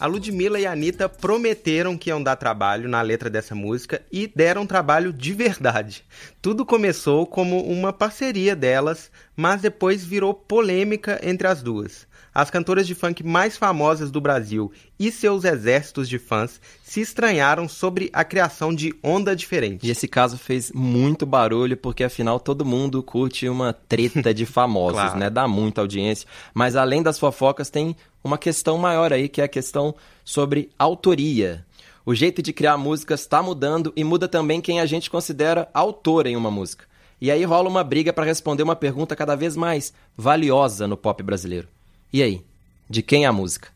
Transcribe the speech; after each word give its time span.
A 0.00 0.06
Ludmilla 0.06 0.58
e 0.58 0.64
a 0.64 0.72
Anitta 0.72 1.10
prometeram 1.10 1.94
que 1.94 2.08
iam 2.08 2.22
dar 2.22 2.34
trabalho 2.34 2.88
na 2.88 3.02
letra 3.02 3.28
dessa 3.28 3.54
música 3.54 4.00
e 4.10 4.26
deram 4.26 4.66
trabalho 4.66 5.12
de 5.12 5.34
verdade. 5.34 6.02
Tudo 6.40 6.64
começou 6.64 7.26
como 7.26 7.62
uma 7.62 7.92
parceria 7.92 8.56
delas, 8.56 9.10
mas 9.36 9.60
depois 9.60 10.02
virou 10.02 10.32
polêmica 10.32 11.20
entre 11.22 11.46
as 11.46 11.62
duas 11.62 12.08
as 12.40 12.50
cantoras 12.50 12.86
de 12.86 12.94
funk 12.94 13.22
mais 13.22 13.58
famosas 13.58 14.10
do 14.10 14.18
Brasil 14.18 14.72
e 14.98 15.12
seus 15.12 15.44
exércitos 15.44 16.08
de 16.08 16.18
fãs 16.18 16.58
se 16.82 17.02
estranharam 17.02 17.68
sobre 17.68 18.08
a 18.14 18.24
criação 18.24 18.74
de 18.74 18.94
Onda 19.02 19.36
Diferente. 19.36 19.86
E 19.86 19.90
esse 19.90 20.08
caso 20.08 20.38
fez 20.38 20.72
muito 20.72 21.26
barulho, 21.26 21.76
porque 21.76 22.02
afinal 22.02 22.40
todo 22.40 22.64
mundo 22.64 23.02
curte 23.02 23.46
uma 23.46 23.74
treta 23.74 24.32
de 24.32 24.46
famosos, 24.46 25.00
claro. 25.00 25.18
né? 25.18 25.28
Dá 25.28 25.46
muita 25.46 25.82
audiência. 25.82 26.26
Mas 26.54 26.76
além 26.76 27.02
das 27.02 27.18
fofocas, 27.18 27.68
tem 27.68 27.94
uma 28.24 28.38
questão 28.38 28.78
maior 28.78 29.12
aí, 29.12 29.28
que 29.28 29.42
é 29.42 29.44
a 29.44 29.48
questão 29.48 29.94
sobre 30.24 30.70
autoria. 30.78 31.66
O 32.06 32.14
jeito 32.14 32.40
de 32.40 32.54
criar 32.54 32.78
músicas 32.78 33.20
está 33.20 33.42
mudando 33.42 33.92
e 33.94 34.02
muda 34.02 34.26
também 34.26 34.62
quem 34.62 34.80
a 34.80 34.86
gente 34.86 35.10
considera 35.10 35.68
autor 35.74 36.26
em 36.26 36.36
uma 36.36 36.50
música. 36.50 36.86
E 37.20 37.30
aí 37.30 37.44
rola 37.44 37.68
uma 37.68 37.84
briga 37.84 38.14
para 38.14 38.24
responder 38.24 38.62
uma 38.62 38.74
pergunta 38.74 39.14
cada 39.14 39.36
vez 39.36 39.54
mais 39.54 39.92
valiosa 40.16 40.88
no 40.88 40.96
pop 40.96 41.22
brasileiro. 41.22 41.68
E 42.12 42.24
aí, 42.24 42.42
de 42.88 43.02
quem 43.02 43.24
é 43.24 43.28
a 43.28 43.32
música? 43.32 43.68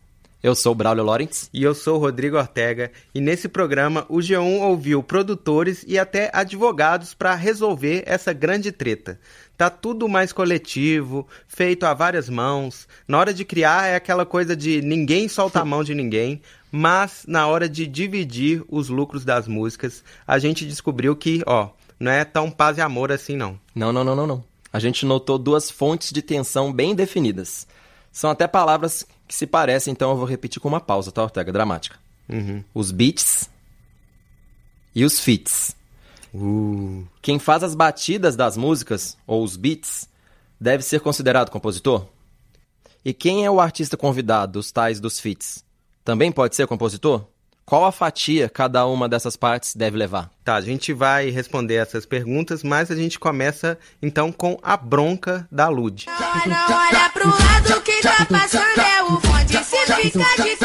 Eu 0.42 0.56
sou 0.56 0.72
o 0.72 0.74
Braulio 0.74 1.04
Lawrence. 1.04 1.48
E 1.54 1.62
eu 1.62 1.74
sou 1.74 1.96
o 1.96 2.00
Rodrigo 2.00 2.36
Ortega. 2.36 2.90
E 3.14 3.20
nesse 3.20 3.48
programa, 3.48 4.04
o 4.08 4.16
G1 4.16 4.60
ouviu 4.60 5.02
produtores 5.02 5.84
e 5.86 5.98
até 5.98 6.30
advogados 6.34 7.14
para 7.14 7.34
resolver 7.34 8.02
essa 8.04 8.32
grande 8.32 8.72
treta. 8.72 9.18
Tá 9.56 9.70
tudo 9.70 10.08
mais 10.08 10.32
coletivo, 10.32 11.26
feito 11.46 11.86
a 11.86 11.94
várias 11.94 12.28
mãos. 12.28 12.88
Na 13.06 13.18
hora 13.18 13.32
de 13.32 13.44
criar 13.44 13.86
é 13.86 13.94
aquela 13.94 14.26
coisa 14.26 14.56
de 14.56 14.82
ninguém 14.82 15.28
solta 15.28 15.60
a 15.60 15.64
mão 15.64 15.84
de 15.84 15.94
ninguém. 15.94 16.42
Mas 16.72 17.24
na 17.28 17.46
hora 17.46 17.68
de 17.68 17.86
dividir 17.86 18.64
os 18.68 18.88
lucros 18.88 19.24
das 19.24 19.46
músicas, 19.46 20.02
a 20.26 20.40
gente 20.40 20.66
descobriu 20.66 21.14
que, 21.14 21.40
ó, 21.46 21.70
não 22.00 22.10
é 22.10 22.24
tão 22.24 22.50
paz 22.50 22.78
e 22.78 22.80
amor 22.80 23.12
assim 23.12 23.36
não. 23.36 23.58
Não, 23.72 23.92
não, 23.92 24.02
não, 24.02 24.16
não, 24.16 24.26
não. 24.26 24.44
A 24.72 24.80
gente 24.80 25.06
notou 25.06 25.38
duas 25.38 25.70
fontes 25.70 26.10
de 26.10 26.20
tensão 26.20 26.72
bem 26.72 26.96
definidas. 26.96 27.66
São 28.14 28.30
até 28.30 28.46
palavras 28.46 29.04
que 29.26 29.34
se 29.34 29.44
parecem, 29.44 29.90
então 29.90 30.12
eu 30.12 30.16
vou 30.16 30.24
repetir 30.24 30.62
com 30.62 30.68
uma 30.68 30.80
pausa, 30.80 31.10
tá, 31.10 31.24
Ortega? 31.24 31.50
Dramática. 31.50 31.98
Uhum. 32.28 32.62
Os 32.72 32.92
beats 32.92 33.50
e 34.94 35.04
os 35.04 35.18
fits. 35.18 35.74
Uh. 36.32 37.04
Quem 37.20 37.40
faz 37.40 37.64
as 37.64 37.74
batidas 37.74 38.36
das 38.36 38.56
músicas, 38.56 39.18
ou 39.26 39.42
os 39.42 39.56
beats, 39.56 40.08
deve 40.60 40.84
ser 40.84 41.00
considerado 41.00 41.50
compositor? 41.50 42.06
E 43.04 43.12
quem 43.12 43.44
é 43.44 43.50
o 43.50 43.60
artista 43.60 43.96
convidado 43.96 44.52
dos 44.52 44.70
tais 44.70 45.00
dos 45.00 45.18
fits? 45.18 45.64
Também 46.04 46.30
pode 46.30 46.54
ser 46.54 46.68
compositor? 46.68 47.26
Qual 47.66 47.86
a 47.86 47.92
fatia 47.92 48.46
cada 48.46 48.84
uma 48.86 49.08
dessas 49.08 49.36
partes 49.36 49.74
deve 49.74 49.96
levar? 49.96 50.30
Tá, 50.44 50.56
a 50.56 50.60
gente 50.60 50.92
vai 50.92 51.30
responder 51.30 51.76
essas 51.76 52.04
perguntas, 52.04 52.62
mas 52.62 52.90
a 52.90 52.94
gente 52.94 53.18
começa 53.18 53.78
então 54.02 54.30
com 54.30 54.58
a 54.62 54.76
bronca 54.76 55.48
da 55.50 55.68
Lud. 55.68 56.04
Não 56.46 56.76
olha 56.76 57.10
pro 57.10 57.26
lado, 57.26 57.82
quem 57.82 58.02
tá 58.02 58.26
passando 58.26 58.80
é 58.80 59.02
o 59.02 59.18
bonde. 59.18 59.64
Se 59.64 59.76
fica 59.86 60.42
de 60.42 60.64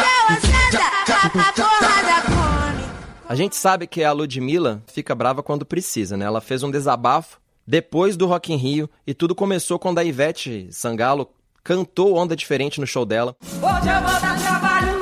a 1.21 1.53
porrada 1.53 2.21
come. 2.25 2.83
A 3.29 3.35
gente 3.35 3.55
sabe 3.55 3.87
que 3.87 4.03
a 4.03 4.11
Ludmilla 4.11 4.83
fica 4.87 5.15
brava 5.15 5.41
quando 5.41 5.65
precisa, 5.65 6.17
né? 6.17 6.25
Ela 6.25 6.41
fez 6.41 6.63
um 6.63 6.71
desabafo 6.71 7.39
depois 7.65 8.17
do 8.17 8.27
Rock 8.27 8.51
in 8.51 8.57
Rio 8.57 8.89
e 9.07 9.13
tudo 9.13 9.33
começou 9.33 9.79
quando 9.79 9.99
a 9.99 10.03
Ivete 10.03 10.67
Sangalo 10.69 11.29
cantou 11.63 12.15
Onda 12.17 12.35
Diferente 12.35 12.81
no 12.81 12.87
show 12.87 13.05
dela. 13.05 13.37
Hoje 13.41 13.61
eu 13.61 14.01
vou 14.01 14.19
dar 14.19 14.37
trabalho 14.37 14.98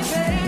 diferente. 0.00 0.44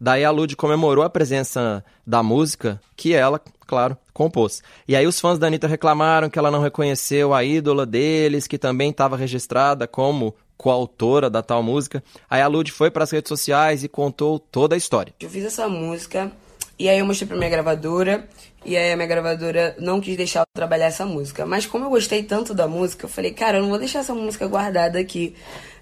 Daí 0.00 0.24
a 0.24 0.30
Lud 0.30 0.54
comemorou 0.56 1.04
a 1.04 1.10
presença 1.10 1.84
da 2.06 2.22
música 2.22 2.80
que 2.94 3.14
ela, 3.14 3.40
claro, 3.66 3.96
compôs. 4.12 4.62
E 4.86 4.94
aí 4.94 5.06
os 5.06 5.18
fãs 5.18 5.38
da 5.38 5.46
Anitta 5.46 5.66
reclamaram 5.66 6.28
que 6.28 6.38
ela 6.38 6.50
não 6.50 6.60
reconheceu 6.60 7.32
a 7.32 7.42
ídola 7.42 7.86
deles, 7.86 8.46
que 8.46 8.58
também 8.58 8.90
estava 8.90 9.16
registrada 9.16 9.86
como 9.86 10.34
coautora 10.56 11.30
da 11.30 11.42
tal 11.42 11.62
música. 11.62 12.02
Aí 12.28 12.42
a 12.42 12.46
Lud 12.46 12.70
foi 12.72 12.90
para 12.90 13.04
as 13.04 13.10
redes 13.10 13.28
sociais 13.28 13.84
e 13.84 13.88
contou 13.88 14.38
toda 14.38 14.74
a 14.74 14.78
história. 14.78 15.14
Eu 15.20 15.30
fiz 15.30 15.44
essa 15.44 15.68
música 15.68 16.30
e 16.78 16.88
aí 16.88 16.98
eu 16.98 17.06
mostrei 17.06 17.26
pra 17.26 17.36
minha 17.36 17.50
gravadora 17.50 18.28
e 18.64 18.76
aí 18.76 18.92
a 18.92 18.96
minha 18.96 19.08
gravadora 19.08 19.74
não 19.78 20.00
quis 20.00 20.16
deixar 20.16 20.40
eu 20.40 20.46
trabalhar 20.54 20.86
essa 20.86 21.06
música. 21.06 21.46
Mas 21.46 21.66
como 21.66 21.84
eu 21.84 21.90
gostei 21.90 22.22
tanto 22.22 22.52
da 22.52 22.68
música, 22.68 23.06
eu 23.06 23.08
falei, 23.10 23.32
cara, 23.32 23.58
eu 23.58 23.62
não 23.62 23.70
vou 23.70 23.78
deixar 23.78 24.00
essa 24.00 24.14
música 24.14 24.46
guardada 24.46 24.98
aqui 24.98 25.34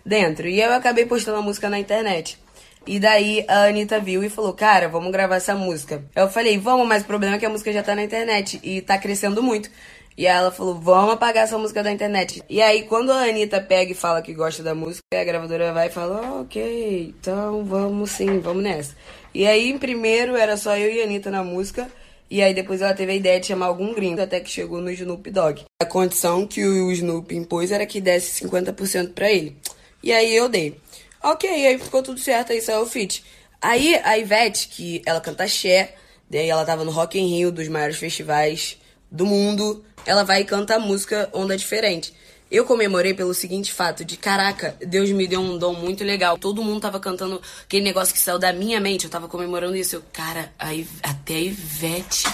dentro. 0.04 0.48
E 0.48 0.60
eu 0.60 0.72
acabei 0.72 1.06
postando 1.06 1.38
a 1.38 1.42
música 1.42 1.68
na 1.70 1.78
internet. 1.78 2.38
E 2.86 3.00
daí 3.00 3.44
a 3.48 3.64
Anitta 3.64 3.98
viu 3.98 4.22
e 4.22 4.28
falou, 4.28 4.52
cara, 4.52 4.88
vamos 4.88 5.10
gravar 5.10 5.36
essa 5.36 5.54
música. 5.54 6.04
Eu 6.14 6.28
falei, 6.28 6.58
vamos, 6.58 6.86
mas 6.86 7.02
o 7.02 7.06
problema 7.06 7.36
é 7.36 7.38
que 7.38 7.46
a 7.46 7.50
música 7.50 7.72
já 7.72 7.82
tá 7.82 7.94
na 7.94 8.04
internet 8.04 8.60
e 8.62 8.82
tá 8.82 8.98
crescendo 8.98 9.42
muito. 9.42 9.70
E 10.16 10.26
ela 10.26 10.52
falou, 10.52 10.74
vamos 10.74 11.14
apagar 11.14 11.44
essa 11.44 11.58
música 11.58 11.82
da 11.82 11.90
internet. 11.90 12.42
E 12.48 12.62
aí, 12.62 12.82
quando 12.84 13.10
a 13.10 13.22
Anitta 13.22 13.60
pega 13.60 13.90
e 13.90 13.94
fala 13.94 14.22
que 14.22 14.32
gosta 14.32 14.62
da 14.62 14.74
música, 14.74 15.02
a 15.12 15.24
gravadora 15.24 15.72
vai 15.72 15.88
e 15.88 15.90
fala, 15.90 16.40
ok, 16.42 17.14
então 17.18 17.64
vamos 17.64 18.10
sim, 18.10 18.38
vamos 18.38 18.62
nessa. 18.62 18.94
E 19.34 19.46
aí, 19.46 19.76
primeiro, 19.78 20.36
era 20.36 20.56
só 20.56 20.76
eu 20.76 20.92
e 20.92 21.00
a 21.00 21.04
Anitta 21.04 21.30
na 21.30 21.42
música. 21.42 21.90
E 22.30 22.42
aí 22.42 22.54
depois 22.54 22.80
ela 22.80 22.94
teve 22.94 23.12
a 23.12 23.14
ideia 23.14 23.40
de 23.40 23.46
chamar 23.46 23.66
algum 23.66 23.92
gringo, 23.92 24.20
até 24.20 24.40
que 24.40 24.50
chegou 24.50 24.80
no 24.80 24.90
Snoop 24.90 25.30
Dogg. 25.30 25.64
A 25.80 25.84
condição 25.84 26.46
que 26.46 26.64
o 26.64 26.90
Snoop 26.92 27.34
impôs 27.34 27.70
era 27.70 27.84
que 27.84 28.00
desse 28.00 28.44
50% 28.46 29.12
para 29.12 29.30
ele. 29.30 29.56
E 30.04 30.12
aí 30.12 30.36
eu 30.36 30.50
dei. 30.50 30.78
Ok, 31.22 31.48
aí 31.48 31.78
ficou 31.78 32.02
tudo 32.02 32.20
certo, 32.20 32.52
aí 32.52 32.60
saiu 32.60 32.82
o 32.82 32.86
feat. 32.86 33.24
Aí 33.58 33.98
a 34.04 34.18
Ivete, 34.18 34.68
que 34.68 35.00
ela 35.06 35.18
canta 35.18 35.48
Xé, 35.48 35.94
daí 36.28 36.46
ela 36.46 36.62
tava 36.62 36.84
no 36.84 36.90
Rock 36.90 37.18
in 37.18 37.26
Rio, 37.26 37.50
dos 37.50 37.66
maiores 37.68 37.96
festivais 37.96 38.76
do 39.10 39.24
mundo, 39.24 39.82
ela 40.04 40.22
vai 40.22 40.42
e 40.42 40.44
canta 40.44 40.74
a 40.74 40.78
música 40.78 41.30
Onda 41.32 41.56
Diferente. 41.56 42.12
Eu 42.50 42.64
comemorei 42.64 43.14
pelo 43.14 43.34
seguinte 43.34 43.72
fato 43.72 44.04
de, 44.04 44.16
caraca, 44.16 44.76
Deus 44.86 45.10
me 45.10 45.26
deu 45.26 45.40
um 45.40 45.58
dom 45.58 45.74
muito 45.74 46.04
legal. 46.04 46.38
Todo 46.38 46.62
mundo 46.62 46.80
tava 46.80 47.00
cantando 47.00 47.40
aquele 47.64 47.84
negócio 47.84 48.14
que 48.14 48.20
saiu 48.20 48.38
da 48.38 48.52
minha 48.52 48.80
mente, 48.80 49.04
eu 49.04 49.10
tava 49.10 49.28
comemorando 49.28 49.76
isso. 49.76 49.96
Eu, 49.96 50.02
cara, 50.12 50.52
aí 50.58 50.86
até 51.02 51.34
a 51.34 51.40
Ivete 51.40 52.24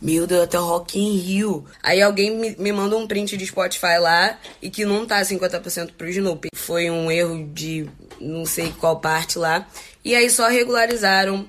meu 0.00 0.26
Deus, 0.26 0.42
até 0.42 0.58
o 0.58 0.64
Rock 0.64 0.98
in 0.98 1.16
Rio. 1.16 1.64
Aí 1.82 2.00
alguém 2.00 2.30
me, 2.30 2.56
me 2.56 2.72
manda 2.72 2.96
um 2.96 3.06
print 3.06 3.36
de 3.36 3.46
Spotify 3.46 3.98
lá 4.00 4.38
e 4.62 4.70
que 4.70 4.84
não 4.84 5.04
tá 5.04 5.20
50% 5.20 5.92
pro 5.96 6.08
Snoopy. 6.08 6.50
Foi 6.54 6.88
um 6.90 7.10
erro 7.10 7.48
de 7.52 7.88
não 8.20 8.44
sei 8.44 8.72
qual 8.78 9.00
parte 9.00 9.38
lá. 9.38 9.66
E 10.04 10.14
aí 10.14 10.30
só 10.30 10.48
regularizaram 10.48 11.48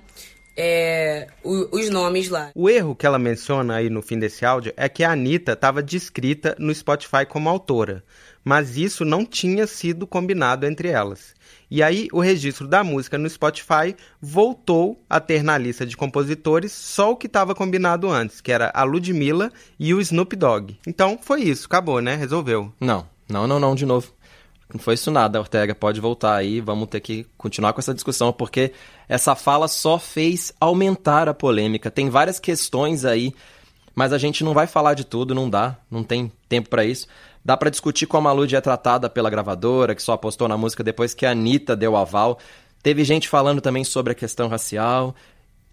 é, 0.61 1.27
os 1.41 1.89
nomes 1.89 2.27
lá. 2.27 2.51
O 2.53 2.69
erro 2.69 2.93
que 2.93 3.05
ela 3.05 3.17
menciona 3.17 3.75
aí 3.75 3.89
no 3.89 4.01
fim 4.01 4.19
desse 4.19 4.45
áudio 4.45 4.73
é 4.75 4.89
que 4.89 5.05
a 5.05 5.13
Anitta 5.13 5.53
estava 5.53 5.81
descrita 5.81 6.53
no 6.59 6.75
Spotify 6.75 7.25
como 7.25 7.47
autora, 7.47 8.03
mas 8.43 8.75
isso 8.75 9.05
não 9.05 9.25
tinha 9.25 9.65
sido 9.65 10.05
combinado 10.05 10.65
entre 10.65 10.89
elas. 10.89 11.33
E 11.71 11.81
aí 11.81 12.09
o 12.11 12.19
registro 12.19 12.67
da 12.67 12.83
música 12.83 13.17
no 13.17 13.29
Spotify 13.29 13.95
voltou 14.19 15.01
a 15.09 15.21
ter 15.21 15.43
na 15.43 15.57
lista 15.57 15.85
de 15.85 15.95
compositores 15.95 16.73
só 16.73 17.11
o 17.11 17.15
que 17.15 17.27
estava 17.27 17.55
combinado 17.55 18.09
antes, 18.09 18.41
que 18.41 18.51
era 18.51 18.69
a 18.73 18.83
Ludmilla 18.83 19.51
e 19.79 19.93
o 19.93 20.01
Snoop 20.01 20.35
Dogg. 20.35 20.77
Então 20.85 21.17
foi 21.21 21.41
isso, 21.43 21.67
acabou, 21.67 22.01
né? 22.01 22.15
Resolveu. 22.15 22.73
Não, 22.81 23.07
não, 23.29 23.47
não, 23.47 23.59
não, 23.61 23.75
de 23.75 23.85
novo. 23.85 24.11
Não 24.71 24.79
foi 24.79 24.93
isso 24.93 25.09
nada, 25.09 25.39
Ortega. 25.39 25.73
Pode 25.73 25.99
voltar 25.99 26.35
aí, 26.35 26.61
vamos 26.61 26.89
ter 26.89 26.99
que 26.99 27.25
continuar 27.37 27.73
com 27.73 27.79
essa 27.79 27.93
discussão, 27.93 28.31
porque 28.31 28.71
essa 29.07 29.35
fala 29.35 29.67
só 29.67 29.97
fez 29.97 30.53
aumentar 30.59 31.27
a 31.27 31.33
polêmica. 31.33 31.89
Tem 31.89 32.07
várias 32.07 32.39
questões 32.39 33.03
aí, 33.03 33.33
mas 33.95 34.13
a 34.13 34.19
gente 34.19 34.43
não 34.43 34.53
vai 34.53 34.67
falar 34.67 34.93
de 34.93 35.03
tudo, 35.03 35.33
não 35.33 35.49
dá, 35.49 35.75
não 35.89 36.03
tem 36.03 36.31
tempo 36.47 36.69
para 36.69 36.85
isso. 36.85 37.07
Dá 37.43 37.57
para 37.57 37.71
discutir 37.71 38.05
como 38.05 38.27
a 38.27 38.31
Lud 38.31 38.55
é 38.55 38.61
tratada 38.61 39.09
pela 39.09 39.29
gravadora, 39.29 39.95
que 39.95 40.03
só 40.03 40.13
apostou 40.13 40.47
na 40.47 40.55
música 40.55 40.83
depois 40.83 41.15
que 41.15 41.25
a 41.25 41.31
Anitta 41.31 41.75
deu 41.75 41.95
aval. 41.95 42.37
Teve 42.83 43.03
gente 43.03 43.27
falando 43.27 43.61
também 43.61 43.83
sobre 43.83 44.11
a 44.11 44.15
questão 44.15 44.47
racial. 44.47 45.15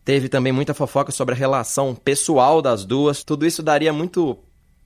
Teve 0.06 0.28
também 0.28 0.52
muita 0.52 0.72
fofoca 0.72 1.12
sobre 1.12 1.34
a 1.34 1.38
relação 1.38 1.94
pessoal 1.94 2.62
das 2.62 2.84
duas. 2.84 3.22
Tudo 3.22 3.44
isso 3.44 3.62
daria 3.62 3.92
muito 3.92 4.38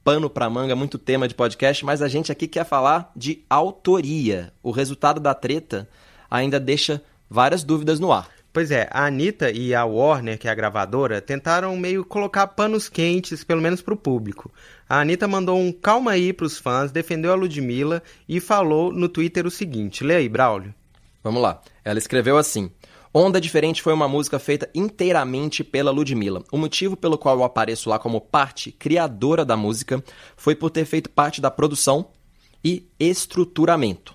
pano 0.05 0.31
para 0.31 0.51
manga, 0.51 0.75
muito 0.75 0.99
tema 0.99 1.29
de 1.29 1.35
podcast, 1.35 1.85
mas 1.85 2.03
a 2.03 2.09
gente 2.09 2.33
aqui 2.33 2.49
quer 2.49 2.65
falar 2.65 3.11
de 3.15 3.45
autoria. 3.49 4.53
O 4.63 4.71
resultado 4.71 5.21
da 5.21 5.35
treta 5.35 5.89
ainda 6.31 6.59
deixa 6.59 7.03
várias 7.29 7.63
dúvidas 7.63 8.01
no 8.01 8.13
ar. 8.13 8.29
Pois 8.53 8.73
é, 8.73 8.89
a 8.91 9.07
Anitta 9.07 9.51
e 9.53 9.73
a 9.75 9.85
Warner, 9.85 10.37
que 10.37 10.49
é 10.49 10.51
a 10.51 10.55
gravadora, 10.55 11.21
tentaram 11.21 11.77
meio 11.77 12.05
colocar 12.05 12.49
panos 12.49 12.89
quentes, 12.89 13.45
pelo 13.45 13.63
menos 13.63 13.81
para 13.81 13.95
o 13.95 13.97
público. 13.97 14.51
A 14.89 15.01
Anitta 15.01 15.29
mandou 15.29 15.57
um 15.57 15.71
calma 15.71 16.11
aí 16.13 16.33
para 16.33 16.47
os 16.47 16.59
fãs, 16.59 16.91
defendeu 16.91 17.31
a 17.31 17.37
Ludmilla 17.37 18.03
e 18.29 18.41
falou 18.41 18.93
no 18.93 19.09
Twitter 19.09 19.47
o 19.47 19.51
seguinte: 19.51 20.03
lê 20.03 20.17
aí, 20.17 20.29
Braulio. 20.29 20.75
Vamos 21.23 21.41
lá. 21.41 21.61
Ela 21.85 22.01
escreveu 22.01 22.37
assim: 22.37 22.73
Onda 23.13 23.41
Diferente 23.41 23.83
foi 23.83 23.93
uma 23.93 24.07
música 24.07 24.39
feita 24.39 24.71
inteiramente 24.73 25.65
pela 25.65 25.91
Ludmilla. 25.91 26.45
O 26.53 26.57
motivo 26.57 26.97
pelo 26.97 27.19
qual 27.19 27.39
eu 27.39 27.45
apareço 27.45 27.91
lá 27.91 27.99
como 27.99 28.21
parte 28.21 28.71
criadora 28.71 29.45
da 29.45 29.57
música 29.57 30.03
foi 30.37 30.55
por 30.55 30.71
ter 30.71 30.85
feito 30.85 31.11
parte 31.11 31.41
da 31.41 31.51
produção 31.51 32.07
e 32.65 32.87
estruturamento. 33.01 34.15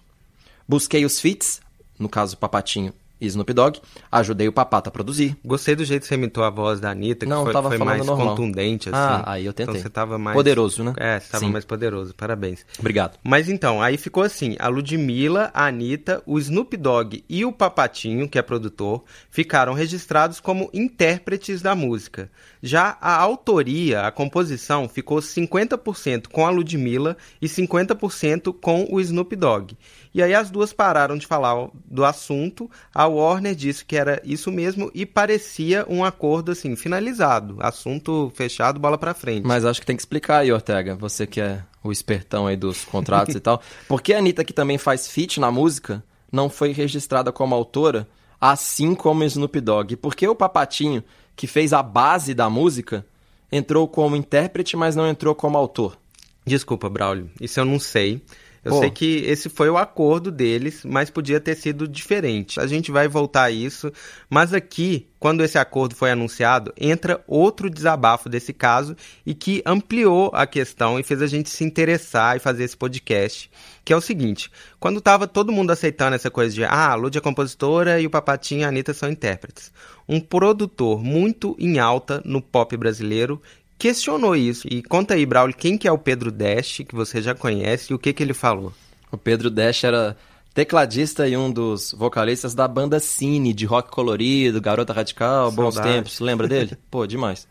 Busquei 0.65 1.03
os 1.03 1.19
fits, 1.19 1.59
no 1.99 2.07
caso 2.07 2.37
Papatinho 2.37 2.93
e 3.19 3.27
Snoop 3.27 3.51
Dogg, 3.53 3.79
ajudei 4.11 4.47
o 4.47 4.51
Papata 4.53 4.89
a 4.89 4.91
produzir. 4.91 5.37
Gostei 5.43 5.75
do 5.75 5.85
jeito 5.85 6.03
que 6.03 6.07
você 6.07 6.15
imitou 6.15 6.43
a 6.43 6.49
voz 6.49 6.79
da 6.79 6.91
Anitta, 6.91 7.25
que 7.25 7.29
Não, 7.29 7.43
foi, 7.43 7.53
tava 7.53 7.69
foi 7.69 7.77
falando 7.77 7.95
mais 7.97 8.05
normal. 8.05 8.29
contundente, 8.29 8.89
assim. 8.89 8.97
Ah, 8.97 9.23
aí 9.25 9.45
eu 9.45 9.53
tentei. 9.53 9.73
Então 9.73 9.83
você 9.83 9.89
tava 9.89 10.17
mais... 10.17 10.35
Poderoso, 10.35 10.83
né? 10.83 10.93
É, 10.97 11.19
você 11.19 11.31
tava 11.31 11.45
Sim. 11.45 11.51
mais 11.51 11.65
poderoso, 11.65 12.13
parabéns. 12.15 12.65
Obrigado. 12.79 13.17
Mas 13.23 13.49
então, 13.49 13.81
aí 13.81 13.97
ficou 13.97 14.23
assim: 14.23 14.55
a 14.59 14.67
Ludmilla, 14.67 15.51
a 15.53 15.67
Anitta, 15.67 16.21
o 16.25 16.37
Snoop 16.39 16.75
Dogg 16.77 17.23
e 17.29 17.45
o 17.45 17.51
Papatinho, 17.51 18.27
que 18.27 18.37
é 18.37 18.41
produtor, 18.41 19.03
ficaram 19.29 19.73
registrados 19.73 20.39
como 20.39 20.69
intérpretes 20.73 21.61
da 21.61 21.75
música. 21.75 22.29
Já 22.61 22.97
a 22.99 23.15
autoria, 23.15 24.01
a 24.01 24.11
composição, 24.11 24.89
ficou 24.89 25.19
50% 25.19 26.27
com 26.27 26.45
a 26.45 26.49
Ludmilla 26.49 27.15
e 27.41 27.47
50% 27.47 28.53
com 28.59 28.87
o 28.89 28.99
Snoop 28.99 29.35
Dogg. 29.35 29.77
E 30.15 30.23
aí 30.23 30.33
as 30.33 30.49
duas 30.49 30.71
pararam 30.71 31.17
de 31.17 31.27
falar 31.27 31.67
do 31.91 32.05
assunto, 32.05 32.71
a 32.93 33.05
Warner 33.05 33.53
disse 33.53 33.83
que 33.83 33.97
era 33.97 34.21
isso 34.23 34.49
mesmo 34.49 34.89
e 34.95 35.05
parecia 35.05 35.85
um 35.89 36.05
acordo 36.05 36.53
assim 36.53 36.73
finalizado, 36.77 37.57
assunto 37.59 38.31
fechado, 38.33 38.79
bola 38.79 38.97
pra 38.97 39.13
frente. 39.13 39.45
Mas 39.45 39.65
acho 39.65 39.81
que 39.81 39.85
tem 39.85 39.97
que 39.97 40.01
explicar 40.01 40.37
aí, 40.37 40.53
Ortega, 40.53 40.95
você 40.95 41.27
que 41.27 41.41
é 41.41 41.61
o 41.83 41.91
espertão 41.91 42.47
aí 42.47 42.55
dos 42.55 42.85
contratos 42.85 43.35
e 43.35 43.41
tal. 43.41 43.61
Por 43.89 44.01
que 44.01 44.13
a 44.13 44.19
Anitta, 44.19 44.45
que 44.45 44.53
também 44.53 44.77
faz 44.77 45.05
feat 45.05 45.37
na 45.37 45.51
música, 45.51 46.01
não 46.31 46.49
foi 46.49 46.71
registrada 46.71 47.29
como 47.33 47.53
autora, 47.53 48.07
assim 48.39 48.95
como 48.95 49.19
o 49.19 49.25
Snoop 49.25 49.59
Dogg? 49.59 49.91
E 49.91 49.97
por 49.97 50.15
que 50.15 50.25
o 50.25 50.33
Papatinho, 50.33 51.03
que 51.35 51.45
fez 51.45 51.73
a 51.73 51.83
base 51.83 52.33
da 52.33 52.49
música, 52.49 53.05
entrou 53.51 53.85
como 53.85 54.15
intérprete, 54.15 54.77
mas 54.77 54.95
não 54.95 55.05
entrou 55.05 55.35
como 55.35 55.57
autor? 55.57 55.97
Desculpa, 56.45 56.89
Braulio, 56.89 57.29
isso 57.41 57.59
eu 57.59 57.65
não 57.65 57.79
sei. 57.79 58.21
Eu 58.65 58.71
Pô. 58.71 58.79
sei 58.79 58.89
que 58.89 59.17
esse 59.27 59.47
foi 59.47 59.69
o 59.69 59.77
acordo 59.77 60.31
deles, 60.31 60.83
mas 60.83 61.11
podia 61.11 61.39
ter 61.39 61.53
sido 61.55 61.87
diferente. 61.87 62.59
A 62.59 62.65
gente 62.65 62.91
vai 62.91 63.07
voltar 63.07 63.43
a 63.43 63.51
isso, 63.51 63.91
mas 64.27 64.55
aqui, 64.55 65.07
quando 65.19 65.43
esse 65.43 65.55
acordo 65.55 65.93
foi 65.93 66.09
anunciado, 66.09 66.73
entra 66.75 67.23
outro 67.27 67.69
desabafo 67.69 68.27
desse 68.27 68.51
caso 68.51 68.95
e 69.23 69.35
que 69.35 69.61
ampliou 69.67 70.31
a 70.33 70.47
questão 70.47 70.99
e 70.99 71.03
fez 71.03 71.21
a 71.21 71.27
gente 71.27 71.47
se 71.47 71.63
interessar 71.63 72.37
e 72.37 72.39
fazer 72.39 72.63
esse 72.63 72.75
podcast, 72.75 73.51
que 73.83 73.93
é 73.93 73.95
o 73.95 74.01
seguinte: 74.01 74.49
quando 74.79 74.99
tava 74.99 75.27
todo 75.27 75.51
mundo 75.51 75.69
aceitando 75.69 76.15
essa 76.15 76.31
coisa 76.31 76.51
de 76.51 76.63
ah, 76.63 76.89
a 76.89 76.95
Lud 76.95 77.15
é 77.15 77.21
compositora 77.21 78.01
e 78.01 78.07
o 78.07 78.09
Papatinho 78.09 78.61
e 78.61 78.63
a 78.63 78.69
Anitta 78.69 78.95
são 78.95 79.09
intérpretes, 79.09 79.71
um 80.09 80.19
produtor 80.19 81.03
muito 81.03 81.55
em 81.59 81.77
alta 81.77 82.19
no 82.25 82.41
pop 82.41 82.75
brasileiro 82.75 83.39
questionou 83.77 84.35
isso. 84.35 84.67
E 84.69 84.81
conta 84.83 85.13
aí, 85.13 85.25
Braulio, 85.25 85.55
quem 85.55 85.77
que 85.77 85.87
é 85.87 85.91
o 85.91 85.97
Pedro 85.97 86.31
Dash, 86.31 86.81
que 86.87 86.95
você 86.95 87.21
já 87.21 87.33
conhece, 87.33 87.91
e 87.91 87.95
o 87.95 87.99
que 87.99 88.13
que 88.13 88.23
ele 88.23 88.33
falou? 88.33 88.73
O 89.11 89.17
Pedro 89.17 89.49
Dash 89.49 89.83
era 89.83 90.17
tecladista 90.53 91.27
e 91.27 91.35
um 91.35 91.51
dos 91.51 91.93
vocalistas 91.97 92.55
da 92.55 92.67
banda 92.67 92.99
Cine, 92.99 93.53
de 93.53 93.65
rock 93.65 93.91
colorido, 93.91 94.61
Garota 94.61 94.93
Radical, 94.93 95.51
Bons 95.51 95.75
Saudade. 95.75 95.95
Tempos. 95.95 96.19
Lembra 96.19 96.47
dele? 96.47 96.77
Pô, 96.89 97.05
demais. 97.05 97.47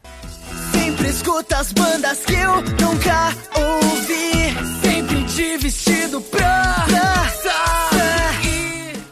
Sempre 0.73 1.09
escuta 1.09 1.59
as 1.59 1.73
bandas 1.73 2.25
que 2.25 2.32
eu 2.32 2.56
nunca 2.62 3.35
ouvi. 3.56 4.81
Sempre 4.82 5.23
de 5.25 5.56
vestido 5.59 6.20
sair. 6.44 6.63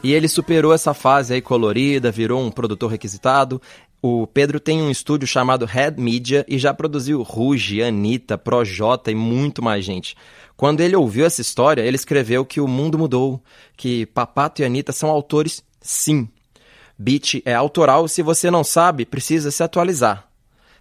E 0.03 0.13
ele 0.13 0.27
superou 0.29 0.73
essa 0.73 0.93
fase 0.93 1.35
aí 1.35 1.41
colorida, 1.41 2.11
virou 2.11 2.43
um 2.43 2.51
produtor 2.51 2.91
requisitado. 2.91 3.63
O 4.01 4.27
Pedro 4.27 4.59
tem 4.59 4.83
um 4.83 4.91
estúdio 4.91 5.29
chamado 5.29 5.65
Head 5.65 6.01
Media 6.01 6.45
e 6.49 6.59
já 6.59 6.75
produziu 6.75 7.23
Ruge, 7.23 7.83
Anitta, 7.83 8.37
Projota 8.37 9.13
e 9.13 9.15
muito 9.15 9.63
mais 9.63 9.85
gente. 9.85 10.17
Quando 10.57 10.81
ele 10.81 10.97
ouviu 10.97 11.25
essa 11.25 11.41
história, 11.41 11.83
ele 11.83 11.95
escreveu 11.95 12.45
que 12.45 12.61
o 12.61 12.67
mundo 12.67 12.99
mudou, 12.99 13.41
que 13.77 14.07
Papato 14.07 14.61
e 14.61 14.65
Anitta 14.65 14.91
são 14.91 15.09
autores, 15.09 15.63
sim. 15.81 16.29
Beat 16.99 17.43
é 17.45 17.55
autoral, 17.55 18.09
se 18.09 18.23
você 18.23 18.51
não 18.51 18.65
sabe, 18.65 19.07
precisa 19.07 19.53
se 19.53 19.63
atualizar. 19.63 20.29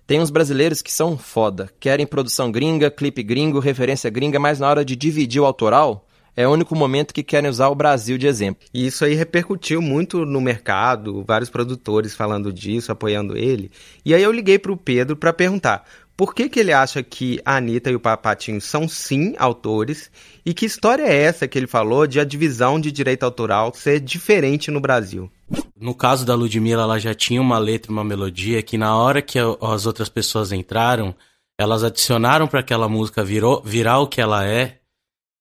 Tem 0.06 0.20
uns 0.20 0.30
brasileiros 0.30 0.82
que 0.82 0.92
são 0.92 1.18
foda, 1.18 1.70
querem 1.80 2.06
produção 2.06 2.52
gringa, 2.52 2.92
clipe 2.92 3.24
gringo, 3.24 3.60
referência 3.60 4.10
gringa, 4.10 4.40
mas 4.40 4.60
na 4.60 4.68
hora 4.68 4.84
de 4.84 4.96
dividir 4.96 5.42
o 5.42 5.46
autoral, 5.46 6.08
é 6.36 6.48
o 6.48 6.52
único 6.52 6.76
momento 6.76 7.14
que 7.14 7.24
querem 7.24 7.50
usar 7.50 7.70
o 7.70 7.76
Brasil 7.76 8.18
de 8.18 8.28
exemplo. 8.28 8.68
E 8.74 8.86
isso 8.88 9.04
aí 9.04 9.14
repercutiu 9.14 9.82
muito 9.82 10.26
no 10.26 10.40
mercado, 10.40 11.24
vários 11.28 11.50
produtores 11.50 12.16
falando 12.16 12.52
disso, 12.54 12.92
apoiando 12.92 13.38
ele. 13.38 13.72
E 14.06 14.14
aí 14.14 14.24
eu 14.24 14.32
liguei 14.32 14.58
pro 14.58 14.78
Pedro 14.78 15.16
para 15.16 15.34
perguntar 15.34 15.86
por 16.16 16.36
que, 16.36 16.50
que 16.50 16.60
ele 16.60 16.72
acha 16.72 17.02
que 17.02 17.42
a 17.44 17.58
Anitta 17.58 17.90
e 17.90 17.96
o 17.96 18.00
Papatinho 18.00 18.62
são 18.62 18.88
sim 18.88 19.34
autores 19.40 20.12
e 20.46 20.54
que 20.54 20.68
história 20.68 21.04
é 21.04 21.16
essa 21.16 21.48
que 21.48 21.58
ele 21.58 21.68
falou 21.68 22.06
de 22.06 22.20
a 22.20 22.24
divisão 22.24 22.80
de 22.80 22.92
direito 22.92 23.24
autoral 23.24 23.74
ser 23.74 24.00
diferente 24.00 24.70
no 24.70 24.80
Brasil. 24.80 25.32
No 25.76 25.96
caso 25.96 26.26
da 26.26 26.36
Ludmilla, 26.36 26.84
ela 26.84 27.00
já 27.00 27.14
tinha 27.14 27.42
uma 27.42 27.58
letra 27.58 27.92
e 27.92 27.94
uma 27.94 28.04
melodia 28.04 28.62
que 28.62 28.78
na 28.78 28.96
hora 28.96 29.22
que 29.22 29.40
as 29.40 29.86
outras 29.86 30.10
pessoas 30.10 30.52
entraram, 30.52 31.16
elas 31.60 31.84
adicionaram 31.84 32.48
para 32.48 32.60
aquela 32.60 32.88
música 32.88 33.24
virou, 33.24 33.62
virar 33.66 34.00
o 34.00 34.08
que 34.08 34.22
ela 34.22 34.46
é 34.46 34.81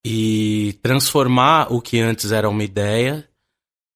e 0.05 0.79
transformar 0.83 1.73
o 1.73 1.81
que 1.81 2.01
antes 2.01 2.33
era 2.33 2.49
uma 2.49 2.65
ideia 2.65 3.29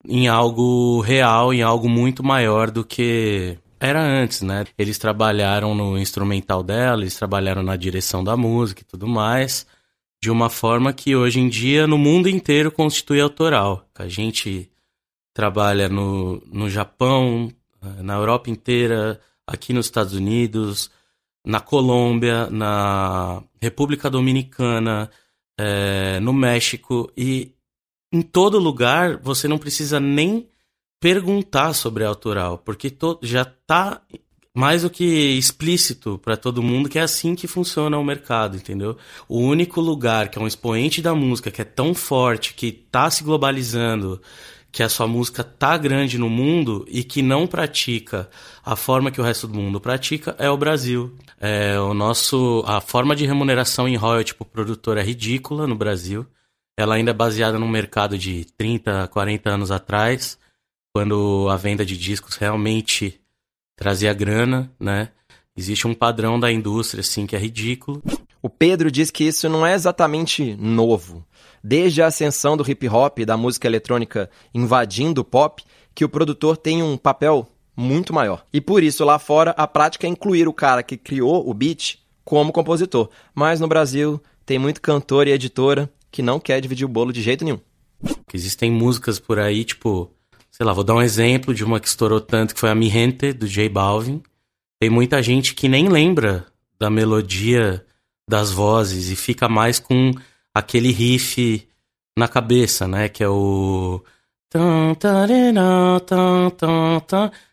em 0.06 0.28
algo 0.28 1.00
real, 1.00 1.52
em 1.52 1.62
algo 1.62 1.88
muito 1.88 2.22
maior 2.22 2.70
do 2.70 2.84
que 2.84 3.58
era 3.80 4.02
antes, 4.02 4.42
né? 4.42 4.64
Eles 4.78 4.98
trabalharam 4.98 5.74
no 5.74 5.98
instrumental 5.98 6.62
dela, 6.62 7.02
eles 7.02 7.16
trabalharam 7.16 7.62
na 7.62 7.76
direção 7.76 8.22
da 8.22 8.36
música 8.36 8.82
e 8.82 8.84
tudo 8.84 9.06
mais, 9.06 9.66
de 10.22 10.30
uma 10.30 10.48
forma 10.50 10.92
que 10.92 11.16
hoje 11.16 11.40
em 11.40 11.48
dia 11.48 11.86
no 11.86 11.98
mundo 11.98 12.28
inteiro 12.28 12.70
constitui 12.70 13.20
autoral. 13.20 13.86
A 13.94 14.08
gente 14.08 14.70
trabalha 15.34 15.88
no, 15.88 16.42
no 16.46 16.70
Japão, 16.70 17.50
na 18.02 18.14
Europa 18.14 18.48
inteira, 18.48 19.20
aqui 19.46 19.72
nos 19.72 19.86
Estados 19.86 20.14
Unidos, 20.14 20.90
na 21.44 21.60
Colômbia, 21.60 22.48
na 22.50 23.42
República 23.60 24.08
Dominicana, 24.08 25.10
eh, 25.58 26.18
no 26.20 26.32
México 26.32 27.10
e 27.16 27.52
em 28.12 28.22
todo 28.22 28.58
lugar 28.58 29.18
você 29.18 29.48
não 29.48 29.58
precisa 29.58 29.98
nem 29.98 30.48
perguntar 31.00 31.74
sobre 31.74 32.04
autoral, 32.04 32.58
porque 32.58 32.96
já 33.22 33.42
está 33.42 34.00
mais 34.54 34.82
do 34.82 34.90
que 34.90 35.04
explícito 35.04 36.18
para 36.18 36.36
todo 36.36 36.62
mundo 36.62 36.88
que 36.88 36.98
é 36.98 37.02
assim 37.02 37.34
que 37.34 37.48
funciona 37.48 37.98
o 37.98 38.04
mercado, 38.04 38.56
entendeu? 38.56 38.96
O 39.28 39.40
único 39.40 39.80
lugar 39.80 40.28
que 40.28 40.38
é 40.38 40.42
um 40.42 40.46
expoente 40.46 41.02
da 41.02 41.14
música 41.14 41.50
que 41.50 41.60
é 41.60 41.64
tão 41.64 41.92
forte, 41.92 42.54
que 42.54 42.68
está 42.68 43.10
se 43.10 43.24
globalizando, 43.24 44.22
que 44.74 44.82
a 44.82 44.88
sua 44.88 45.06
música 45.06 45.44
tá 45.44 45.78
grande 45.78 46.18
no 46.18 46.28
mundo 46.28 46.84
e 46.88 47.04
que 47.04 47.22
não 47.22 47.46
pratica 47.46 48.28
a 48.64 48.74
forma 48.74 49.08
que 49.08 49.20
o 49.20 49.24
resto 49.24 49.46
do 49.46 49.54
mundo 49.54 49.80
pratica 49.80 50.34
é 50.36 50.50
o 50.50 50.56
Brasil. 50.56 51.16
É, 51.40 51.78
o 51.78 51.94
nosso 51.94 52.64
a 52.66 52.80
forma 52.80 53.14
de 53.14 53.24
remuneração 53.24 53.86
em 53.86 53.94
royalty 53.94 54.34
pro 54.34 54.44
produtor 54.44 54.98
é 54.98 55.02
ridícula 55.04 55.68
no 55.68 55.76
Brasil. 55.76 56.26
Ela 56.76 56.96
ainda 56.96 57.12
é 57.12 57.14
baseada 57.14 57.56
num 57.56 57.68
mercado 57.68 58.18
de 58.18 58.46
30, 58.56 59.06
40 59.06 59.48
anos 59.48 59.70
atrás, 59.70 60.36
quando 60.92 61.46
a 61.48 61.56
venda 61.56 61.86
de 61.86 61.96
discos 61.96 62.34
realmente 62.34 63.20
trazia 63.76 64.12
grana, 64.12 64.72
né? 64.80 65.10
Existe 65.56 65.86
um 65.86 65.94
padrão 65.94 66.40
da 66.40 66.50
indústria 66.50 67.00
assim 67.00 67.28
que 67.28 67.36
é 67.36 67.38
ridículo. 67.38 68.02
O 68.44 68.50
Pedro 68.50 68.90
diz 68.90 69.10
que 69.10 69.24
isso 69.24 69.48
não 69.48 69.64
é 69.64 69.72
exatamente 69.72 70.54
novo. 70.56 71.24
Desde 71.62 72.02
a 72.02 72.08
ascensão 72.08 72.58
do 72.58 72.70
hip 72.70 72.86
hop 72.90 73.20
e 73.20 73.24
da 73.24 73.38
música 73.38 73.66
eletrônica 73.66 74.28
invadindo 74.54 75.22
o 75.22 75.24
pop, 75.24 75.64
que 75.94 76.04
o 76.04 76.10
produtor 76.10 76.58
tem 76.58 76.82
um 76.82 76.98
papel 76.98 77.48
muito 77.74 78.12
maior. 78.12 78.44
E 78.52 78.60
por 78.60 78.82
isso, 78.82 79.02
lá 79.02 79.18
fora, 79.18 79.52
a 79.52 79.66
prática 79.66 80.06
é 80.06 80.10
incluir 80.10 80.46
o 80.46 80.52
cara 80.52 80.82
que 80.82 80.98
criou 80.98 81.48
o 81.48 81.54
beat 81.54 82.00
como 82.22 82.52
compositor. 82.52 83.08
Mas 83.34 83.60
no 83.60 83.66
Brasil, 83.66 84.20
tem 84.44 84.58
muito 84.58 84.82
cantor 84.82 85.26
e 85.26 85.30
editora 85.30 85.90
que 86.12 86.20
não 86.20 86.38
quer 86.38 86.60
dividir 86.60 86.84
o 86.84 86.88
bolo 86.88 87.14
de 87.14 87.22
jeito 87.22 87.46
nenhum. 87.46 87.60
Existem 88.30 88.70
músicas 88.70 89.18
por 89.18 89.38
aí, 89.38 89.64
tipo, 89.64 90.10
sei 90.50 90.66
lá, 90.66 90.74
vou 90.74 90.84
dar 90.84 90.96
um 90.96 91.02
exemplo 91.02 91.54
de 91.54 91.64
uma 91.64 91.80
que 91.80 91.88
estourou 91.88 92.20
tanto 92.20 92.52
que 92.52 92.60
foi 92.60 92.68
a 92.68 92.74
Mi 92.74 92.90
Gente, 92.90 93.32
do 93.32 93.48
J 93.48 93.70
Balvin. 93.70 94.22
Tem 94.78 94.90
muita 94.90 95.22
gente 95.22 95.54
que 95.54 95.66
nem 95.66 95.88
lembra 95.88 96.44
da 96.78 96.90
melodia 96.90 97.82
das 98.28 98.50
vozes 98.50 99.10
e 99.10 99.16
fica 99.16 99.48
mais 99.48 99.78
com 99.78 100.12
aquele 100.54 100.90
riff 100.90 101.66
na 102.18 102.28
cabeça, 102.28 102.86
né? 102.88 103.08
Que 103.08 103.22
é 103.22 103.28
o. 103.28 104.02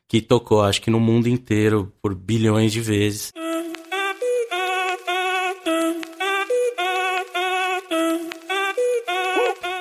Que 0.07 0.21
tocou, 0.21 0.61
acho 0.61 0.81
que 0.81 0.91
no 0.91 0.99
mundo 0.99 1.27
inteiro 1.27 1.91
por 2.01 2.13
bilhões 2.13 2.71
de 2.71 2.81
vezes. 2.81 3.31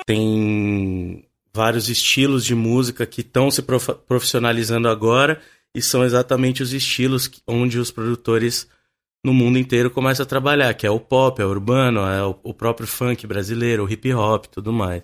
Tem 0.07 1.25
vários 1.53 1.89
estilos 1.89 2.45
de 2.45 2.55
música 2.55 3.07
que 3.07 3.21
estão 3.21 3.51
se 3.51 3.63
prof- 3.63 3.95
profissionalizando 4.07 4.89
agora 4.89 5.41
e 5.75 5.83
são 5.83 6.05
exatamente 6.05 6.63
os 6.63 6.73
estilos 6.73 7.31
onde 7.47 7.79
os 7.79 7.91
produtores 7.91 8.69
no 9.25 9.35
mundo 9.35 9.59
inteiro 9.59 9.91
começa 9.91 10.23
a 10.23 10.27
trabalhar, 10.27 10.73
que 10.75 10.87
é 10.87 10.91
o 10.91 11.01
pop, 11.01 11.41
é 11.41 11.45
o 11.45 11.51
urbano, 11.51 12.01
é 12.01 12.23
o 12.23 12.55
próprio 12.55 12.87
funk 12.87 13.27
brasileiro, 13.27 13.85
o 13.85 13.91
hip 13.91 14.13
hop, 14.13 14.47
tudo 14.47 14.73
mais. 14.73 15.03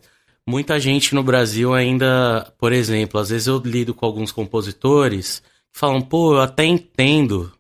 Muita 0.49 0.79
gente 0.79 1.15
no 1.15 1.23
Brasil 1.23 1.75
ainda, 1.75 2.53
por 2.59 2.73
exemplo, 2.73 3.21
às 3.21 3.31
vezes 3.31 3.49
eu 3.49 3.59
lido 3.59 3.93
com 3.93 4.07
alguns 4.07 4.31
compositores 4.31 5.43
que 5.73 5.79
falam, 5.79 6.01
pô, 6.01 6.35
eu 6.35 6.41
até 6.41 6.65
entendo 6.65 7.53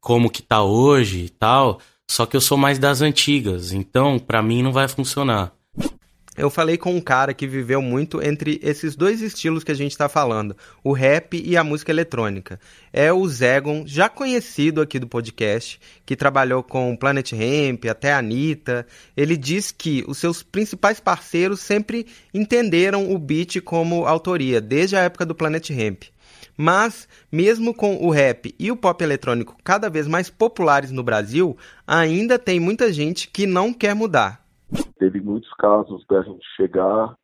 como 0.00 0.30
que 0.30 0.42
tá 0.42 0.62
hoje 0.62 1.24
e 1.26 1.28
tal, 1.28 1.80
só 2.10 2.24
que 2.24 2.36
eu 2.36 2.40
sou 2.40 2.56
mais 2.56 2.78
das 2.78 3.02
antigas, 3.02 3.72
então 3.72 4.18
para 4.18 4.42
mim 4.42 4.62
não 4.62 4.72
vai 4.72 4.88
funcionar. 4.88 5.52
Eu 6.36 6.48
falei 6.48 6.78
com 6.78 6.94
um 6.94 7.00
cara 7.00 7.34
que 7.34 7.44
viveu 7.44 7.82
muito 7.82 8.22
entre 8.22 8.60
esses 8.62 8.94
dois 8.94 9.20
estilos 9.20 9.64
que 9.64 9.72
a 9.72 9.74
gente 9.74 9.90
está 9.90 10.08
falando, 10.08 10.56
o 10.82 10.92
rap 10.92 11.42
e 11.44 11.56
a 11.56 11.64
música 11.64 11.90
eletrônica. 11.90 12.60
É 12.92 13.12
o 13.12 13.28
Zegon, 13.28 13.82
já 13.84 14.08
conhecido 14.08 14.80
aqui 14.80 15.00
do 15.00 15.08
podcast, 15.08 15.80
que 16.06 16.14
trabalhou 16.14 16.62
com 16.62 16.96
Planet 16.96 17.32
Ramp, 17.32 17.84
até 17.86 18.12
a 18.12 18.18
Anitta. 18.18 18.86
Ele 19.16 19.36
diz 19.36 19.72
que 19.72 20.04
os 20.06 20.18
seus 20.18 20.40
principais 20.40 21.00
parceiros 21.00 21.60
sempre 21.60 22.06
entenderam 22.32 23.12
o 23.12 23.18
beat 23.18 23.60
como 23.60 24.06
autoria, 24.06 24.60
desde 24.60 24.94
a 24.94 25.00
época 25.00 25.26
do 25.26 25.34
Planet 25.34 25.68
Ramp. 25.70 26.04
Mas, 26.56 27.08
mesmo 27.30 27.74
com 27.74 27.96
o 27.96 28.10
rap 28.10 28.54
e 28.56 28.70
o 28.70 28.76
pop 28.76 29.02
eletrônico 29.02 29.56
cada 29.64 29.90
vez 29.90 30.06
mais 30.06 30.30
populares 30.30 30.92
no 30.92 31.02
Brasil, 31.02 31.56
ainda 31.84 32.38
tem 32.38 32.60
muita 32.60 32.92
gente 32.92 33.28
que 33.28 33.46
não 33.46 33.72
quer 33.72 33.94
mudar. 33.94 34.49
Teve 34.98 35.20
muitos 35.20 35.52
casos 35.54 36.04
da 36.06 36.22
gente 36.22 36.44
chegar 36.56 37.16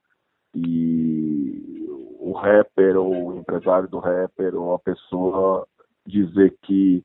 e 0.54 1.86
o 2.18 2.32
rapper 2.32 2.96
ou 2.96 3.28
o 3.28 3.38
empresário 3.38 3.88
do 3.88 3.98
rapper 3.98 4.54
ou 4.54 4.74
a 4.74 4.78
pessoa 4.78 5.66
dizer 6.06 6.56
que, 6.62 7.04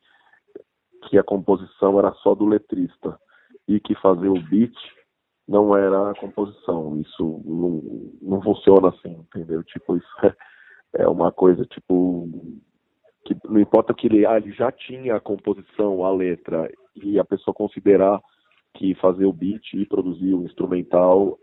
que 1.07 1.17
a 1.17 1.23
composição 1.23 1.99
era 1.99 2.11
só 2.15 2.33
do 2.33 2.45
letrista 2.45 3.19
e 3.67 3.79
que 3.79 3.95
fazer 3.95 4.29
o 4.29 4.41
beat 4.49 4.73
não 5.47 5.75
era 5.75 6.11
a 6.11 6.15
composição. 6.15 6.99
Isso 6.99 7.41
não, 7.45 8.11
não 8.21 8.41
funciona 8.41 8.89
assim, 8.89 9.11
entendeu? 9.11 9.63
Tipo, 9.63 9.97
isso 9.97 10.07
é, 10.23 10.33
é 11.03 11.07
uma 11.07 11.31
coisa, 11.31 11.65
tipo, 11.65 12.29
que 13.25 13.35
não 13.45 13.59
importa 13.59 13.93
que 13.93 14.07
ele, 14.07 14.25
ah, 14.25 14.37
ele 14.37 14.51
já 14.51 14.71
tinha 14.71 15.15
a 15.15 15.19
composição, 15.19 16.03
a 16.03 16.11
letra, 16.11 16.71
e 16.95 17.19
a 17.19 17.25
pessoa 17.25 17.53
considerar 17.53 18.21
que 18.73 18.95
fazer 18.95 19.25
o 19.25 19.33
beat 19.33 19.73
e 19.73 19.85
produzir 19.85 20.33
o 20.33 20.43
instrumental 20.43 21.37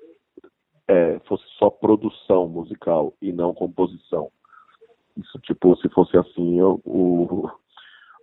é, 0.88 1.18
fosse 1.26 1.44
só 1.58 1.68
produção 1.68 2.48
musical 2.48 3.12
e 3.20 3.32
não 3.32 3.54
composição. 3.54 4.30
Isso, 5.16 5.38
tipo, 5.40 5.76
se 5.76 5.88
fosse 5.90 6.16
assim, 6.16 6.60
o, 6.62 7.50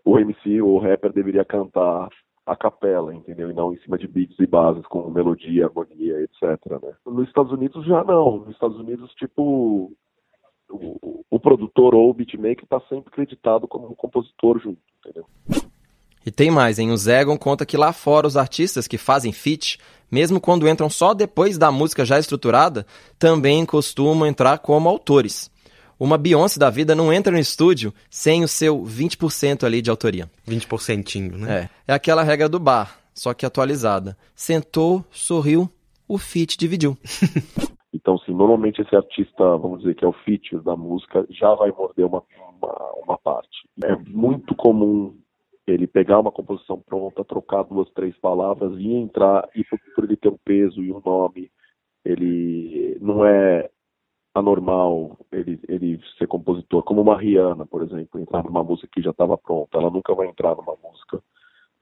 o 0.03 0.19
MC, 0.19 0.61
o 0.61 0.77
rapper 0.77 1.11
deveria 1.13 1.45
cantar 1.45 2.09
a 2.45 2.55
capela, 2.55 3.13
entendeu? 3.13 3.49
E 3.49 3.53
não 3.53 3.73
em 3.73 3.77
cima 3.79 3.97
de 3.97 4.07
beats 4.07 4.39
e 4.39 4.45
bases 4.45 4.85
com 4.87 5.09
melodia, 5.09 5.65
harmonia, 5.65 6.21
etc. 6.21 6.81
Né? 6.81 6.93
Nos 7.05 7.27
Estados 7.27 7.51
Unidos 7.51 7.85
já 7.85 8.03
não. 8.03 8.37
Nos 8.37 8.49
Estados 8.49 8.77
Unidos, 8.77 9.11
tipo, 9.15 9.91
o, 10.69 11.25
o 11.29 11.39
produtor 11.39 11.95
ou 11.95 12.09
o 12.09 12.13
beatmaker 12.13 12.63
está 12.63 12.79
sempre 12.81 13.09
acreditado 13.09 13.67
como 13.67 13.89
um 13.89 13.95
compositor 13.95 14.59
junto, 14.59 14.79
entendeu? 14.99 15.25
E 16.25 16.31
tem 16.31 16.49
mais, 16.49 16.79
hein? 16.79 16.91
O 16.91 16.97
Zegon 16.97 17.37
conta 17.37 17.65
que 17.65 17.77
lá 17.77 17.93
fora 17.93 18.25
os 18.25 18.35
artistas 18.35 18.87
que 18.87 18.97
fazem 18.97 19.31
feat, 19.31 19.77
mesmo 20.11 20.41
quando 20.41 20.67
entram 20.67 20.89
só 20.89 21.13
depois 21.13 21.57
da 21.57 21.71
música 21.71 22.03
já 22.03 22.17
estruturada, 22.17 22.85
também 23.19 23.65
costumam 23.65 24.27
entrar 24.27 24.57
como 24.59 24.89
autores. 24.89 25.51
Uma 25.99 26.17
Beyoncé 26.17 26.59
da 26.59 26.69
vida 26.69 26.93
não 26.95 27.13
entra 27.13 27.31
no 27.31 27.39
estúdio 27.39 27.93
sem 28.09 28.43
o 28.43 28.47
seu 28.47 28.81
20% 28.81 29.63
ali 29.63 29.81
de 29.81 29.89
autoria. 29.89 30.29
20%, 30.47 31.31
né? 31.37 31.69
É. 31.87 31.91
É 31.91 31.93
aquela 31.93 32.23
regra 32.23 32.49
do 32.49 32.59
bar, 32.59 32.99
só 33.13 33.33
que 33.33 33.45
atualizada. 33.45 34.17
Sentou, 34.35 35.05
sorriu, 35.11 35.69
o 36.07 36.17
feat 36.17 36.57
dividiu. 36.57 36.97
Então, 37.95 38.15
assim, 38.15 38.33
normalmente 38.33 38.81
esse 38.81 38.93
artista, 38.93 39.57
vamos 39.57 39.79
dizer 39.79 39.95
que 39.95 40.03
é 40.03 40.07
o 40.07 40.13
feature 40.13 40.61
da 40.63 40.75
música, 40.75 41.25
já 41.29 41.55
vai 41.55 41.71
morder 41.71 42.05
uma, 42.05 42.21
uma, 42.61 42.91
uma 43.03 43.17
parte. 43.17 43.57
É 43.83 43.95
muito 43.95 44.53
comum 44.53 45.15
ele 45.67 45.87
pegar 45.87 46.19
uma 46.19 46.31
composição 46.31 46.79
pronta, 46.79 47.23
trocar 47.23 47.63
duas, 47.63 47.89
três 47.91 48.15
palavras 48.17 48.73
e 48.77 48.93
entrar, 48.93 49.47
e 49.55 49.63
por, 49.63 49.79
por 49.95 50.03
ele 50.03 50.15
ter 50.15 50.29
um 50.29 50.37
peso 50.43 50.81
e 50.83 50.91
um 50.91 51.01
nome, 51.03 51.51
ele 52.03 52.97
não 53.01 53.25
é 53.25 53.69
anormal 54.35 55.17
ele, 55.31 55.59
ele 55.67 55.99
ser 56.17 56.27
compositor, 56.27 56.83
como 56.83 57.01
uma 57.01 57.17
Rihanna, 57.17 57.65
por 57.65 57.81
exemplo, 57.81 58.19
entrar 58.19 58.43
numa 58.43 58.63
música 58.63 58.89
que 58.91 59.01
já 59.01 59.11
estava 59.11 59.37
pronta, 59.37 59.77
ela 59.77 59.89
nunca 59.89 60.13
vai 60.13 60.27
entrar 60.27 60.55
numa 60.55 60.75
música 60.83 61.21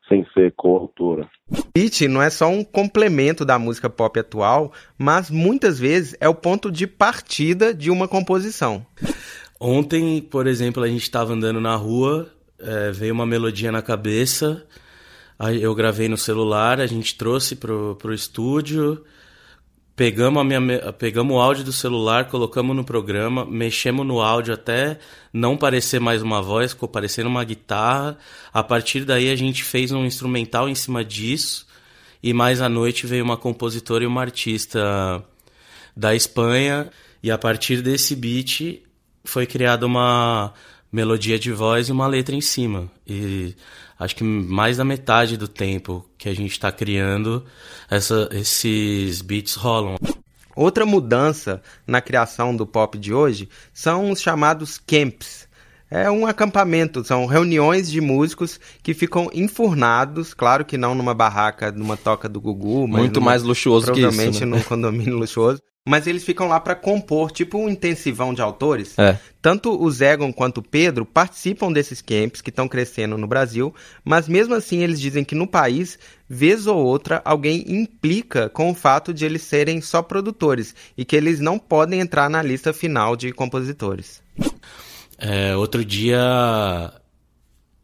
sem 0.07 0.25
ser 0.33 0.53
coautora. 0.55 1.27
Beat 1.73 2.01
não 2.01 2.21
é 2.21 2.29
só 2.29 2.47
um 2.47 2.63
complemento 2.63 3.43
da 3.43 3.57
música 3.57 3.89
pop 3.89 4.19
atual, 4.19 4.71
mas 4.97 5.31
muitas 5.31 5.79
vezes 5.79 6.15
é 6.19 6.29
o 6.29 6.35
ponto 6.35 6.71
de 6.71 6.85
partida 6.85 7.73
de 7.73 7.89
uma 7.89 8.07
composição. 8.07 8.85
Ontem, 9.59 10.21
por 10.21 10.45
exemplo, 10.45 10.83
a 10.83 10.87
gente 10.87 11.03
estava 11.03 11.33
andando 11.33 11.61
na 11.61 11.75
rua, 11.75 12.29
é, 12.63 12.91
veio 12.91 13.13
uma 13.13 13.25
melodia 13.25 13.71
na 13.71 13.81
cabeça, 13.81 14.65
eu 15.61 15.75
gravei 15.75 16.07
no 16.07 16.17
celular, 16.17 16.79
a 16.79 16.87
gente 16.87 17.15
trouxe 17.15 17.55
pro, 17.55 17.97
pro 17.99 18.13
estúdio, 18.13 19.03
pegamos, 19.95 20.41
a 20.41 20.43
minha, 20.43 20.93
pegamos 20.93 21.35
o 21.35 21.39
áudio 21.39 21.63
do 21.63 21.73
celular, 21.73 22.25
colocamos 22.25 22.75
no 22.75 22.83
programa, 22.83 23.45
mexemos 23.45 24.05
no 24.05 24.21
áudio 24.21 24.53
até 24.53 24.99
não 25.31 25.57
parecer 25.57 25.99
mais 25.99 26.21
uma 26.21 26.41
voz, 26.41 26.71
ficou 26.71 26.89
parecendo 26.89 27.29
uma 27.29 27.43
guitarra. 27.43 28.17
A 28.53 28.63
partir 28.63 29.05
daí 29.05 29.29
a 29.29 29.35
gente 29.35 29.63
fez 29.63 29.91
um 29.91 30.05
instrumental 30.05 30.69
em 30.69 30.75
cima 30.75 31.03
disso. 31.03 31.67
E 32.21 32.33
mais 32.33 32.61
à 32.61 32.69
noite 32.69 33.05
veio 33.05 33.23
uma 33.23 33.37
compositora 33.37 34.03
e 34.03 34.07
uma 34.07 34.21
artista 34.21 35.23
da 35.95 36.15
Espanha. 36.15 36.89
E 37.21 37.29
a 37.29 37.37
partir 37.37 37.81
desse 37.81 38.15
beat 38.15 38.81
foi 39.25 39.45
criada 39.45 39.85
uma 39.85 40.53
melodia 40.93 41.39
de 41.39 41.51
voz 41.51 41.89
e 41.89 41.91
uma 41.91 42.05
letra 42.05 42.35
em 42.35 42.41
cima. 42.41 42.89
E 43.05 43.55
acho 43.99 44.15
que 44.15 44.23
mais 44.23 44.77
da 44.77 44.85
metade 44.85 45.35
do 45.35 45.47
tempo 45.47 46.05
que 46.19 46.29
a 46.29 46.35
gente 46.35 46.51
está 46.51 46.71
criando, 46.71 47.43
essa, 47.89 48.29
esses 48.31 49.23
beats 49.23 49.55
rolam. 49.55 49.97
Outra 50.55 50.85
mudança 50.85 51.63
na 51.87 51.99
criação 51.99 52.55
do 52.55 52.67
pop 52.67 52.95
de 52.99 53.11
hoje 53.11 53.49
são 53.73 54.11
os 54.11 54.21
chamados 54.21 54.77
camps. 54.77 55.51
É 55.89 56.09
um 56.09 56.25
acampamento, 56.25 57.03
são 57.03 57.25
reuniões 57.25 57.89
de 57.89 58.01
músicos 58.01 58.59
que 58.81 58.93
ficam 58.93 59.29
enfurnados, 59.33 60.33
claro 60.33 60.65
que 60.65 60.77
não 60.77 60.95
numa 60.95 61.13
barraca, 61.13 61.71
numa 61.71 61.95
toca 61.95 62.27
do 62.27 62.41
Gugu, 62.41 62.87
mas 62.87 63.01
muito 63.01 63.19
numa, 63.19 63.31
mais 63.31 63.43
luxuoso 63.43 63.91
que 63.91 63.99
isso, 63.99 64.09
provavelmente 64.09 64.45
né? 64.45 64.57
num 64.57 64.63
condomínio 64.63 65.17
luxuoso 65.17 65.59
mas 65.85 66.07
eles 66.07 66.23
ficam 66.23 66.47
lá 66.47 66.59
para 66.59 66.75
compor, 66.75 67.29
tipo 67.29 67.57
um 67.57 67.67
intensivão 67.67 68.33
de 68.33 68.41
autores. 68.41 68.97
É. 68.97 69.19
Tanto 69.41 69.69
o 69.69 69.91
Zegon 69.91 70.31
quanto 70.31 70.59
o 70.59 70.63
Pedro 70.63 71.05
participam 71.05 71.71
desses 71.71 72.01
camps 72.01 72.41
que 72.41 72.49
estão 72.49 72.69
crescendo 72.69 73.17
no 73.17 73.27
Brasil, 73.27 73.73
mas 74.03 74.27
mesmo 74.29 74.55
assim 74.55 74.81
eles 74.81 74.99
dizem 74.99 75.25
que 75.25 75.35
no 75.35 75.45
país, 75.45 75.99
vez 76.27 76.67
ou 76.67 76.77
outra, 76.77 77.21
alguém 77.25 77.65
implica 77.67 78.47
com 78.47 78.71
o 78.71 78.75
fato 78.75 79.13
de 79.13 79.25
eles 79.25 79.41
serem 79.41 79.81
só 79.81 80.01
produtores 80.01 80.73
e 80.97 81.03
que 81.03 81.17
eles 81.17 81.41
não 81.41 81.59
podem 81.59 81.99
entrar 81.99 82.29
na 82.29 82.41
lista 82.41 82.71
final 82.71 83.17
de 83.17 83.33
compositores. 83.33 84.21
É, 85.17 85.55
outro 85.55 85.83
dia 85.83 86.93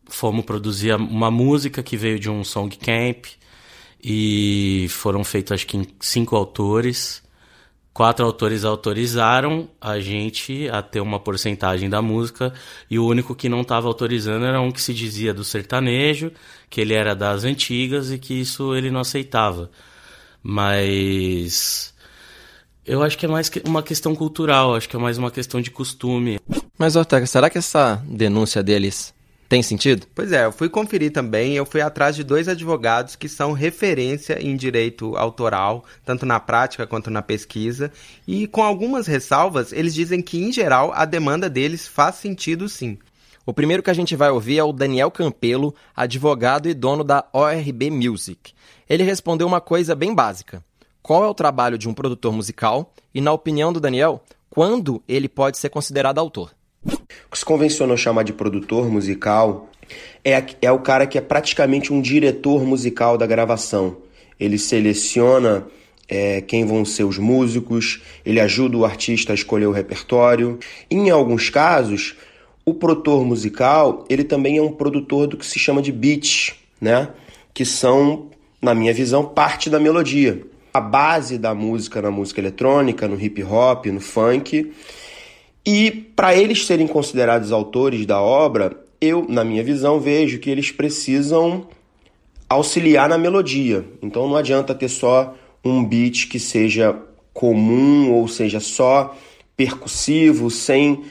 fomos 0.07 0.45
produzir 0.45 0.95
uma 0.95 1.29
música 1.29 1.83
que 1.83 1.97
veio 1.97 2.17
de 2.17 2.29
um 2.29 2.43
song 2.45 2.75
camp 2.77 3.25
e 4.01 4.87
foram 4.89 5.23
feitos 5.25 5.51
acho 5.51 5.67
que 5.67 5.87
cinco 5.99 6.35
autores 6.35 7.21
quatro 7.99 8.25
autores 8.25 8.63
autorizaram 8.63 9.67
a 9.81 9.99
gente 9.99 10.69
a 10.69 10.81
ter 10.81 11.01
uma 11.01 11.19
porcentagem 11.19 11.89
da 11.89 12.01
música 12.01 12.53
e 12.89 12.97
o 12.97 13.05
único 13.05 13.35
que 13.35 13.49
não 13.49 13.59
estava 13.59 13.89
autorizando 13.89 14.45
era 14.45 14.61
um 14.61 14.71
que 14.71 14.81
se 14.81 14.93
dizia 14.93 15.33
do 15.33 15.43
sertanejo, 15.43 16.31
que 16.69 16.79
ele 16.79 16.93
era 16.93 17.13
das 17.13 17.43
antigas 17.43 18.09
e 18.09 18.17
que 18.17 18.35
isso 18.35 18.73
ele 18.73 18.89
não 18.89 19.01
aceitava. 19.01 19.69
Mas 20.41 21.93
eu 22.85 23.03
acho 23.03 23.17
que 23.17 23.25
é 23.25 23.29
mais 23.29 23.51
uma 23.65 23.83
questão 23.83 24.15
cultural, 24.15 24.75
acho 24.75 24.87
que 24.87 24.95
é 24.95 24.99
mais 24.99 25.17
uma 25.17 25.29
questão 25.29 25.59
de 25.59 25.69
costume. 25.69 26.39
Mas 26.77 26.95
Ortega, 26.95 27.25
será 27.25 27.49
que 27.49 27.57
essa 27.57 28.01
denúncia 28.07 28.63
deles 28.63 29.13
tem 29.49 29.63
sentido? 29.63 30.05
Pois 30.13 30.31
é, 30.31 30.45
eu 30.45 30.51
fui 30.51 30.69
conferir 30.69 31.11
também, 31.11 31.55
eu 31.55 31.65
fui 31.65 31.81
atrás 31.81 32.15
de 32.15 32.23
dois 32.23 32.47
advogados 32.47 33.15
que 33.15 33.27
são 33.27 33.51
referência 33.51 34.39
em 34.39 34.55
direito 34.55 35.17
autoral, 35.17 35.83
tanto 36.05 36.23
na 36.23 36.39
prática 36.39 36.85
quanto 36.85 37.09
na 37.09 37.23
pesquisa, 37.23 37.91
e 38.27 38.45
com 38.45 38.61
algumas 38.61 39.07
ressalvas, 39.07 39.73
eles 39.73 39.95
dizem 39.95 40.21
que 40.21 40.39
em 40.39 40.51
geral 40.53 40.91
a 40.93 41.03
demanda 41.03 41.49
deles 41.49 41.87
faz 41.87 42.15
sentido 42.15 42.69
sim. 42.69 42.99
O 43.43 43.51
primeiro 43.51 43.81
que 43.81 43.89
a 43.89 43.93
gente 43.95 44.15
vai 44.15 44.29
ouvir 44.29 44.59
é 44.59 44.63
o 44.63 44.71
Daniel 44.71 45.09
Campelo, 45.09 45.73
advogado 45.95 46.69
e 46.69 46.73
dono 46.75 47.03
da 47.03 47.25
ORB 47.33 47.89
Music. 47.89 48.53
Ele 48.87 49.01
respondeu 49.01 49.47
uma 49.47 49.59
coisa 49.59 49.95
bem 49.95 50.13
básica: 50.13 50.63
qual 51.01 51.23
é 51.23 51.27
o 51.27 51.33
trabalho 51.33 51.75
de 51.75 51.89
um 51.89 51.93
produtor 51.95 52.31
musical 52.31 52.93
e, 53.11 53.19
na 53.19 53.31
opinião 53.31 53.73
do 53.73 53.79
Daniel, 53.79 54.23
quando 54.47 55.01
ele 55.07 55.27
pode 55.27 55.57
ser 55.57 55.69
considerado 55.69 56.19
autor? 56.19 56.51
O 56.85 57.31
que 57.31 57.37
se 57.37 57.45
convencionou 57.45 57.97
chamar 57.97 58.23
de 58.23 58.33
produtor 58.33 58.89
musical 58.89 59.69
é, 60.23 60.43
é 60.61 60.71
o 60.71 60.79
cara 60.79 61.05
que 61.05 61.17
é 61.17 61.21
praticamente 61.21 61.91
um 61.91 62.01
diretor 62.01 62.63
musical 62.65 63.17
da 63.17 63.25
gravação. 63.25 63.97
Ele 64.39 64.57
seleciona 64.57 65.67
é, 66.07 66.41
quem 66.41 66.65
vão 66.65 66.83
ser 66.83 67.03
os 67.03 67.17
músicos, 67.17 68.01
ele 68.25 68.39
ajuda 68.39 68.77
o 68.77 68.85
artista 68.85 69.33
a 69.33 69.35
escolher 69.35 69.67
o 69.67 69.71
repertório. 69.71 70.57
Em 70.89 71.09
alguns 71.09 71.49
casos, 71.49 72.15
o 72.65 72.73
produtor 72.73 73.23
musical 73.25 74.05
ele 74.09 74.23
também 74.23 74.57
é 74.57 74.61
um 74.61 74.71
produtor 74.71 75.27
do 75.27 75.37
que 75.37 75.45
se 75.45 75.59
chama 75.59 75.81
de 75.81 75.91
beats, 75.91 76.53
né? 76.79 77.09
Que 77.53 77.65
são, 77.65 78.29
na 78.61 78.73
minha 78.73 78.93
visão, 78.93 79.25
parte 79.25 79.69
da 79.69 79.79
melodia. 79.79 80.41
A 80.73 80.79
base 80.79 81.37
da 81.37 81.53
música 81.53 82.01
na 82.01 82.11
música 82.11 82.39
eletrônica, 82.39 83.07
no 83.07 83.19
hip 83.19 83.43
hop, 83.43 83.87
no 83.87 83.99
funk. 83.99 84.71
E 85.65 85.91
para 85.91 86.35
eles 86.35 86.65
serem 86.65 86.87
considerados 86.87 87.51
autores 87.51 88.05
da 88.05 88.21
obra, 88.21 88.75
eu, 88.99 89.25
na 89.27 89.43
minha 89.43 89.63
visão, 89.63 89.99
vejo 89.99 90.39
que 90.39 90.49
eles 90.49 90.71
precisam 90.71 91.67
auxiliar 92.49 93.07
na 93.07 93.17
melodia. 93.17 93.85
Então 94.01 94.27
não 94.27 94.35
adianta 94.35 94.73
ter 94.73 94.89
só 94.89 95.35
um 95.63 95.83
beat 95.83 96.27
que 96.27 96.39
seja 96.39 96.95
comum 97.33 98.11
ou 98.11 98.27
seja 98.27 98.59
só 98.59 99.15
percussivo, 99.55 100.49
sem 100.49 101.03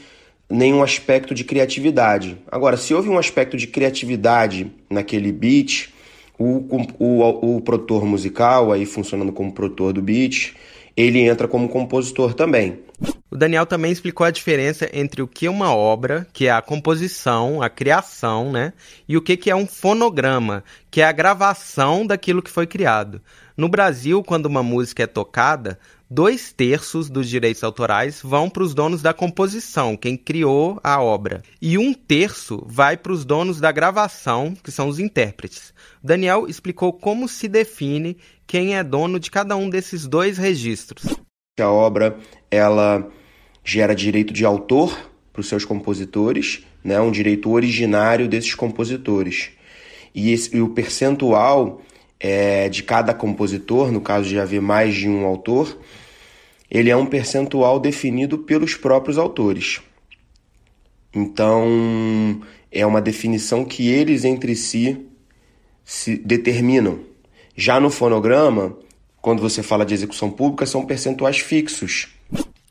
nenhum 0.50 0.83
aspecto 0.83 1.35
de 1.35 1.45
criatividade. 1.45 2.38
Agora, 2.50 2.76
se 2.76 2.95
houve 2.95 3.09
um 3.09 3.19
aspecto 3.19 3.57
de 3.57 3.67
criatividade 3.67 4.73
naquele 4.88 5.31
beat, 5.31 5.90
o, 6.38 6.64
o, 6.99 7.57
o 7.57 7.61
produtor 7.61 8.05
musical, 8.05 8.73
aí 8.73 8.87
funcionando 8.87 9.33
como 9.33 9.52
produtor 9.52 9.93
do 9.93 10.00
beat, 10.00 10.55
ele 10.99 11.21
entra 11.21 11.47
como 11.47 11.69
compositor 11.69 12.35
também. 12.35 12.81
O 13.31 13.37
Daniel 13.37 13.64
também 13.64 13.93
explicou 13.93 14.26
a 14.26 14.33
diferença 14.33 14.90
entre 14.93 15.23
o 15.23 15.28
que 15.28 15.47
é 15.47 15.50
uma 15.50 15.73
obra, 15.73 16.26
que 16.33 16.49
é 16.49 16.50
a 16.50 16.61
composição, 16.61 17.62
a 17.62 17.71
criação, 17.71 18.50
né? 18.50 18.73
E 19.09 19.17
o 19.17 19.23
que 19.23 19.49
é 19.49 19.55
um 19.55 19.64
fonograma, 19.67 20.64
que 20.90 21.00
é 21.00 21.05
a 21.05 21.12
gravação 21.12 22.05
daquilo 22.05 22.43
que 22.43 22.50
foi 22.50 22.67
criado. 22.67 23.23
No 23.57 23.69
Brasil, 23.69 24.25
quando 24.25 24.47
uma 24.47 24.62
música 24.62 25.05
é 25.05 25.07
tocada, 25.07 25.78
dois 26.11 26.52
terços 26.52 27.09
dos 27.09 27.28
direitos 27.28 27.62
autorais 27.62 28.21
vão 28.23 28.50
para 28.50 28.62
os 28.64 28.75
donos 28.75 29.00
da 29.00 29.14
composição, 29.14 29.97
quem 29.97 30.17
criou 30.17 30.81
a 30.83 31.00
obra, 31.00 31.43
e 31.62 31.78
um 31.78 31.95
terço 31.95 32.64
vai 32.67 32.97
para 32.97 33.12
os 33.12 33.25
donos 33.25 33.61
da 33.61 33.71
gravação, 33.71 34.55
que 34.64 34.73
são 34.73 34.88
os 34.88 34.99
intérpretes. 34.99 35.73
Daniel 36.02 36.47
explicou 36.49 36.93
como 36.93 37.28
se 37.28 37.47
define 37.47 38.17
quem 38.49 38.75
é 38.75 38.83
dono 38.83 39.21
de 39.21 39.31
cada 39.31 39.55
um 39.55 39.69
desses 39.69 40.07
dois 40.07 40.38
registros. 40.38 41.14
A 41.61 41.71
obra 41.71 42.19
ela 42.50 43.07
gera 43.62 43.95
direito 43.95 44.33
de 44.33 44.45
autor 44.45 44.99
para 45.33 45.40
os 45.40 45.49
seus 45.49 45.64
compositores, 45.64 46.64
né, 46.83 46.99
um 46.99 47.11
direito 47.11 47.50
originário 47.50 48.26
desses 48.26 48.55
compositores. 48.55 49.50
E, 50.14 50.33
esse, 50.33 50.57
e 50.57 50.62
o 50.62 50.71
percentual 50.71 51.83
é, 52.19 52.71
de 52.71 52.83
cada 52.83 53.12
compositor, 53.12 53.93
no 53.93 54.00
caso 54.00 54.26
de 54.28 54.40
haver 54.40 54.62
mais 54.62 54.95
de 54.95 55.09
um 55.09 55.26
autor, 55.26 55.78
ele 56.71 56.88
é 56.88 56.97
um 56.97 57.07
percentual 57.07 57.78
definido 57.78 58.38
pelos 58.38 58.75
próprios 58.75 59.19
autores. 59.19 59.83
Então, 61.14 62.40
é 62.73 62.87
uma 62.87 63.02
definição 63.02 63.64
que 63.64 63.88
eles 63.88 64.25
entre 64.25 64.57
si 64.57 65.07
se 65.85 66.17
determinam. 66.17 67.08
Já 67.61 67.81
no 67.81 67.91
fonograma, 67.91 68.73
quando 69.21 69.43
você 69.43 69.65
fala 69.65 69.85
de 69.85 69.93
execução 69.93 70.31
pública, 70.31 70.65
são 70.65 70.87
percentuais 70.87 71.38
fixos. 71.38 72.07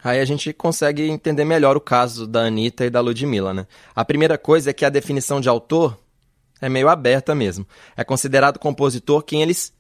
Aí 0.01 0.17
a 0.21 0.23
gente 0.23 0.53
consegue 0.53 1.09
entender 1.09 1.43
melhor 1.43 1.75
o 1.75 1.81
caso 1.81 2.25
da 2.25 2.43
Anitta 2.43 2.85
e 2.85 2.89
da 2.89 3.01
Ludmilla, 3.01 3.53
né? 3.53 3.67
A 3.93 4.05
primeira 4.05 4.37
coisa 4.37 4.69
é 4.69 4.73
que 4.73 4.85
a 4.85 4.89
definição 4.89 5.41
de 5.41 5.49
autor 5.49 5.99
é 6.61 6.69
meio 6.69 6.87
aberta 6.87 7.35
mesmo. 7.35 7.67
É 7.97 8.03
considerado 8.05 8.59
compositor 8.59 9.23
quem 9.23 9.41
eles 9.41 9.73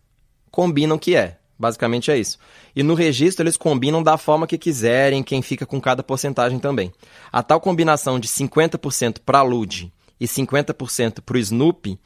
combinam 0.51 0.97
que 0.97 1.15
é. 1.15 1.37
Basicamente 1.57 2.11
é 2.11 2.17
isso. 2.17 2.37
E 2.75 2.83
no 2.83 2.93
registro 2.93 3.43
eles 3.43 3.55
combinam 3.55 4.03
da 4.03 4.17
forma 4.17 4.45
que 4.45 4.57
quiserem, 4.57 5.23
quem 5.23 5.41
fica 5.41 5.65
com 5.65 5.79
cada 5.79 6.03
porcentagem 6.03 6.59
também. 6.59 6.91
A 7.31 7.41
tal 7.41 7.61
combinação 7.61 8.19
de 8.19 8.27
50% 8.27 9.19
para 9.25 9.41
Lud 9.41 9.89
e 10.19 10.27
50% 10.27 11.21
para 11.21 11.37
o 11.37 11.39
Snoopy 11.39 11.97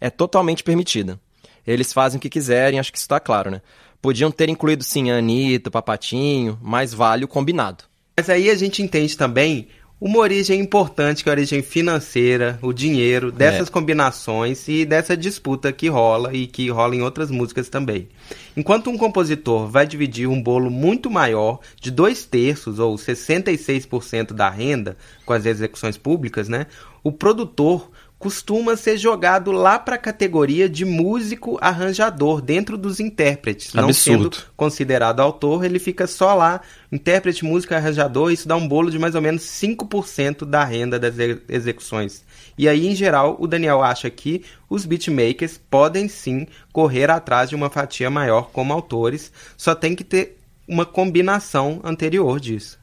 é 0.00 0.10
totalmente 0.10 0.64
permitida. 0.64 1.20
Eles 1.68 1.92
fazem 1.92 2.16
o 2.16 2.20
que 2.20 2.30
quiserem, 2.30 2.80
acho 2.80 2.90
que 2.90 2.96
isso 2.96 3.04
está 3.04 3.20
claro, 3.20 3.50
né? 3.50 3.60
Podiam 4.00 4.30
ter 4.30 4.48
incluído 4.48 4.82
sim 4.82 5.10
a 5.10 5.18
Anitta, 5.18 5.70
Papatinho, 5.70 6.58
mas 6.62 6.94
vale 6.94 7.24
o 7.24 7.28
combinado. 7.28 7.84
Mas 8.16 8.30
aí 8.30 8.48
a 8.48 8.54
gente 8.54 8.82
entende 8.82 9.16
também 9.16 9.68
uma 10.00 10.18
origem 10.18 10.60
importante, 10.60 11.22
que 11.22 11.28
é 11.28 11.32
a 11.32 11.34
origem 11.34 11.60
financeira, 11.60 12.58
o 12.62 12.72
dinheiro, 12.72 13.32
dessas 13.32 13.68
é. 13.68 13.70
combinações 13.70 14.66
e 14.68 14.84
dessa 14.86 15.16
disputa 15.16 15.72
que 15.72 15.88
rola 15.88 16.32
e 16.32 16.46
que 16.46 16.70
rola 16.70 16.94
em 16.94 17.02
outras 17.02 17.30
músicas 17.30 17.68
também. 17.68 18.08
Enquanto 18.56 18.90
um 18.90 18.96
compositor 18.96 19.66
vai 19.66 19.86
dividir 19.86 20.28
um 20.28 20.40
bolo 20.40 20.70
muito 20.70 21.10
maior, 21.10 21.58
de 21.80 21.90
dois 21.90 22.24
terços 22.24 22.78
ou 22.78 22.94
66% 22.94 24.32
da 24.32 24.48
renda 24.48 24.96
com 25.26 25.32
as 25.32 25.44
execuções 25.44 25.98
públicas, 25.98 26.48
né? 26.48 26.66
O 27.02 27.10
produtor 27.10 27.90
costuma 28.18 28.76
ser 28.76 28.98
jogado 28.98 29.52
lá 29.52 29.78
para 29.78 29.94
a 29.94 29.98
categoria 29.98 30.68
de 30.68 30.84
músico 30.84 31.56
arranjador 31.60 32.40
dentro 32.40 32.76
dos 32.76 32.98
intérpretes. 32.98 33.68
Absurdo. 33.68 33.86
Não 33.86 33.92
sendo 33.92 34.30
considerado 34.56 35.20
autor, 35.20 35.64
ele 35.64 35.78
fica 35.78 36.06
só 36.06 36.34
lá, 36.34 36.60
intérprete, 36.90 37.44
músico 37.44 37.74
arranjador, 37.74 38.32
isso 38.32 38.48
dá 38.48 38.56
um 38.56 38.66
bolo 38.66 38.90
de 38.90 38.98
mais 38.98 39.14
ou 39.14 39.22
menos 39.22 39.42
5% 39.42 40.44
da 40.44 40.64
renda 40.64 40.98
das 40.98 41.14
execuções. 41.48 42.24
E 42.56 42.68
aí, 42.68 42.88
em 42.88 42.94
geral, 42.94 43.36
o 43.38 43.46
Daniel 43.46 43.82
acha 43.82 44.10
que 44.10 44.42
os 44.68 44.84
beatmakers 44.84 45.60
podem 45.70 46.08
sim 46.08 46.46
correr 46.72 47.08
atrás 47.08 47.48
de 47.48 47.54
uma 47.54 47.70
fatia 47.70 48.10
maior 48.10 48.50
como 48.52 48.72
autores, 48.72 49.32
só 49.56 49.76
tem 49.76 49.94
que 49.94 50.02
ter 50.02 50.38
uma 50.66 50.84
combinação 50.84 51.80
anterior 51.84 52.40
disso. 52.40 52.77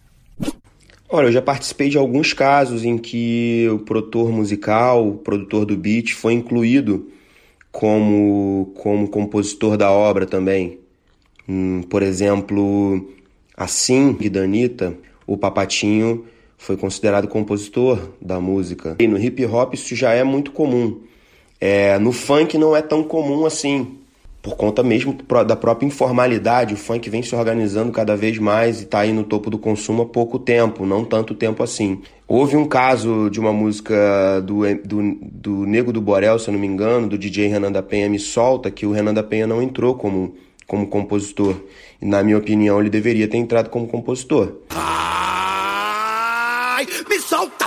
Olha, 1.08 1.28
eu 1.28 1.32
já 1.32 1.41
participei 1.41 1.89
de 1.89 1.98
alguns 1.98 2.34
casos 2.34 2.84
em 2.84 2.98
que 2.98 3.68
o 3.72 3.80
produtor 3.80 4.32
musical, 4.32 5.08
o 5.08 5.18
produtor 5.18 5.65
do 5.65 5.78
beat, 5.78 6.13
foi 6.13 6.34
incluído 6.34 7.10
como, 7.72 8.72
como 8.76 9.08
compositor 9.08 9.78
da 9.78 9.91
obra 9.91 10.26
também. 10.26 10.80
Hum, 11.48 11.84
por 11.84 12.02
exemplo, 12.02 13.08
assim 13.56 14.13
que 14.13 14.30
Danita, 14.30 14.98
o 15.28 15.38
Papatinho 15.38 16.26
foi 16.58 16.76
considerado 16.76 17.28
compositor 17.28 18.00
da 18.20 18.39
música. 18.39 18.96
E 19.00 19.08
no 19.08 19.20
hip 19.20 19.46
hop 19.46 19.76
isso 19.76 19.96
já 19.96 20.12
é 20.13 20.24
muito 20.24 20.52
comum. 20.52 21.02
É, 21.62 22.00
no 22.00 22.12
funk 22.12 22.58
não 22.58 22.76
é 22.76 22.82
tão 22.82 23.04
comum 23.04 23.46
assim 23.46 24.00
por 24.45 24.55
conta 24.55 24.81
mesmo 24.84 25.17
da 25.47 25.55
própria 25.55 25.88
informalidade, 25.88 26.75
o 26.75 26.77
funk 26.77 27.10
vem 27.10 27.23
se 27.23 27.36
organizando 27.36 27.91
cada 27.91 28.15
vez 28.15 28.38
mais 28.38 28.79
e 28.79 28.84
está 28.84 28.99
aí 28.99 29.12
no 29.12 29.23
topo 29.23 29.49
do 29.49 29.58
consumo 29.58 30.03
há 30.03 30.05
pouco 30.05 30.38
tempo, 30.38 30.86
não 30.86 31.03
tanto 31.03 31.34
tempo 31.34 31.63
assim. 31.63 32.03
Houve 32.27 32.55
um 32.55 32.67
caso 32.67 33.27
de 33.31 33.39
uma 33.39 33.51
música 33.51 34.39
do, 34.41 34.62
do, 34.84 35.17
do 35.19 35.65
Nego 35.65 35.91
do 35.91 35.99
Borel, 35.99 36.38
se 36.38 36.47
eu 36.47 36.51
não 36.51 36.60
me 36.60 36.67
engano, 36.67 37.10
do 37.10 37.17
DJ 37.17 37.47
Renan 37.47 37.71
da 37.71 37.81
Penha 37.81 38.08
Me 38.08 38.19
Solta, 38.19 38.69
que 38.69 38.86
o 38.86 38.91
Renan 38.91 39.15
da 39.15 39.23
Penha 39.23 39.47
não 39.47 39.63
entrou 39.63 39.95
como, 39.95 40.36
como 40.67 40.86
compositor. 40.86 41.55
E, 41.99 42.05
na 42.05 42.21
minha 42.21 42.38
opinião, 42.38 42.79
ele 42.79 42.91
deveria 42.91 43.27
ter 43.27 43.38
entrado 43.38 43.71
como 43.71 43.88
compositor. 43.88 44.58
Ai, 44.69 46.86
me 47.10 47.17
solta! 47.17 47.64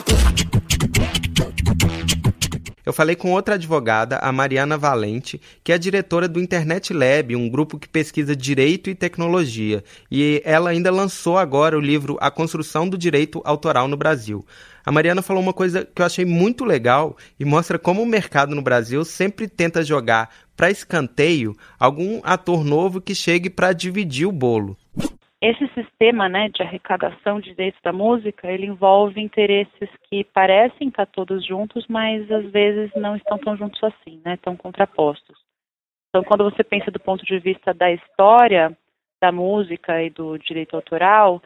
Eu 2.89 2.93
falei 2.95 3.15
com 3.15 3.33
outra 3.33 3.57
advogada, 3.57 4.17
a 4.17 4.33
Mariana 4.33 4.79
Valente, 4.79 5.39
que 5.63 5.73
é 5.73 5.77
diretora 5.77 6.27
do 6.27 6.41
Internet 6.41 6.95
Lab, 6.95 7.37
um 7.37 7.47
grupo 7.47 7.79
que 7.79 7.87
pesquisa 7.87 8.35
direito 8.35 8.89
e 8.89 8.95
tecnologia, 8.95 9.85
e 10.11 10.41
ela 10.43 10.71
ainda 10.71 10.91
lançou 10.91 11.37
agora 11.37 11.77
o 11.77 11.83
livro 11.83 12.17
A 12.19 12.31
Construção 12.31 12.89
do 12.89 12.97
Direito 12.97 13.43
Autoral 13.45 13.89
no 13.89 13.97
Brasil. 13.99 14.43
A 14.87 14.91
Mariana 14.91 15.21
falou 15.21 15.43
uma 15.43 15.53
coisa 15.53 15.85
que 15.85 16.01
eu 16.01 16.07
achei 16.07 16.25
muito 16.25 16.65
legal 16.65 17.15
e 17.39 17.45
mostra 17.45 17.79
como 17.79 18.01
o 18.01 18.07
mercado 18.07 18.55
no 18.55 18.63
Brasil 18.63 19.05
sempre 19.05 19.47
tenta 19.47 19.85
jogar 19.85 20.35
para 20.57 20.71
escanteio 20.71 21.55
algum 21.79 22.23
ator 22.25 22.65
novo 22.65 23.03
que 23.03 23.15
chegue 23.15 23.51
para 23.51 23.75
dividir 23.75 24.27
o 24.27 24.33
bolo. 24.33 24.79
Esse 25.41 25.69
sistema 25.69 26.29
né, 26.29 26.49
de 26.49 26.63
arrecadação 26.63 27.39
de 27.39 27.51
direitos 27.51 27.81
da 27.81 27.93
música, 27.93 28.51
ele 28.51 28.67
envolve 28.67 29.21
interesses 29.21 29.89
que 30.11 30.25
parecem 30.25 30.89
estar 30.89 31.07
todos 31.07 31.47
juntos, 31.47 31.87
mas 31.89 32.29
às 32.31 32.51
vezes 32.51 32.91
não 32.97 33.15
estão 33.15 33.39
tão 33.39 33.57
juntos 33.57 33.83
assim, 33.85 34.21
né, 34.25 34.37
tão 34.39 34.57
contrapostos. 34.57 35.39
Então, 36.09 36.25
quando 36.25 36.43
você 36.43 36.65
pensa 36.65 36.91
do 36.91 36.99
ponto 36.99 37.25
de 37.25 37.39
vista 37.39 37.73
da 37.73 37.91
história 37.93 38.77
da 39.21 39.31
música 39.31 40.03
e 40.03 40.11
do 40.11 40.37
direito 40.39 40.75
autoral, 40.75 41.41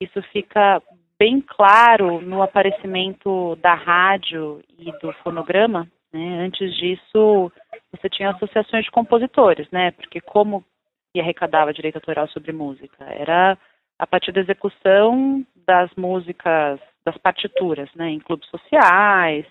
isso 0.00 0.20
fica 0.32 0.82
bem 1.18 1.40
claro 1.40 2.20
no 2.20 2.42
aparecimento 2.42 3.56
da 3.56 3.74
rádio 3.74 4.62
e 4.78 4.90
do 5.00 5.12
fonograma. 5.24 5.86
Né? 6.12 6.40
Antes 6.40 6.74
disso, 6.76 7.52
você 7.92 8.08
tinha 8.08 8.30
associações 8.30 8.84
de 8.84 8.90
compositores, 8.90 9.68
né? 9.70 9.90
Porque 9.90 10.20
como 10.20 10.64
que 11.12 11.20
arrecadava 11.20 11.72
direito 11.72 11.96
autoral 11.96 12.28
sobre 12.28 12.52
música. 12.52 13.04
Era 13.04 13.58
a 13.98 14.06
partir 14.06 14.32
da 14.32 14.40
execução 14.40 15.44
das 15.66 15.90
músicas, 15.96 16.80
das 17.04 17.16
partituras, 17.18 17.92
né, 17.94 18.10
em 18.10 18.20
clubes 18.20 18.48
sociais, 18.48 19.44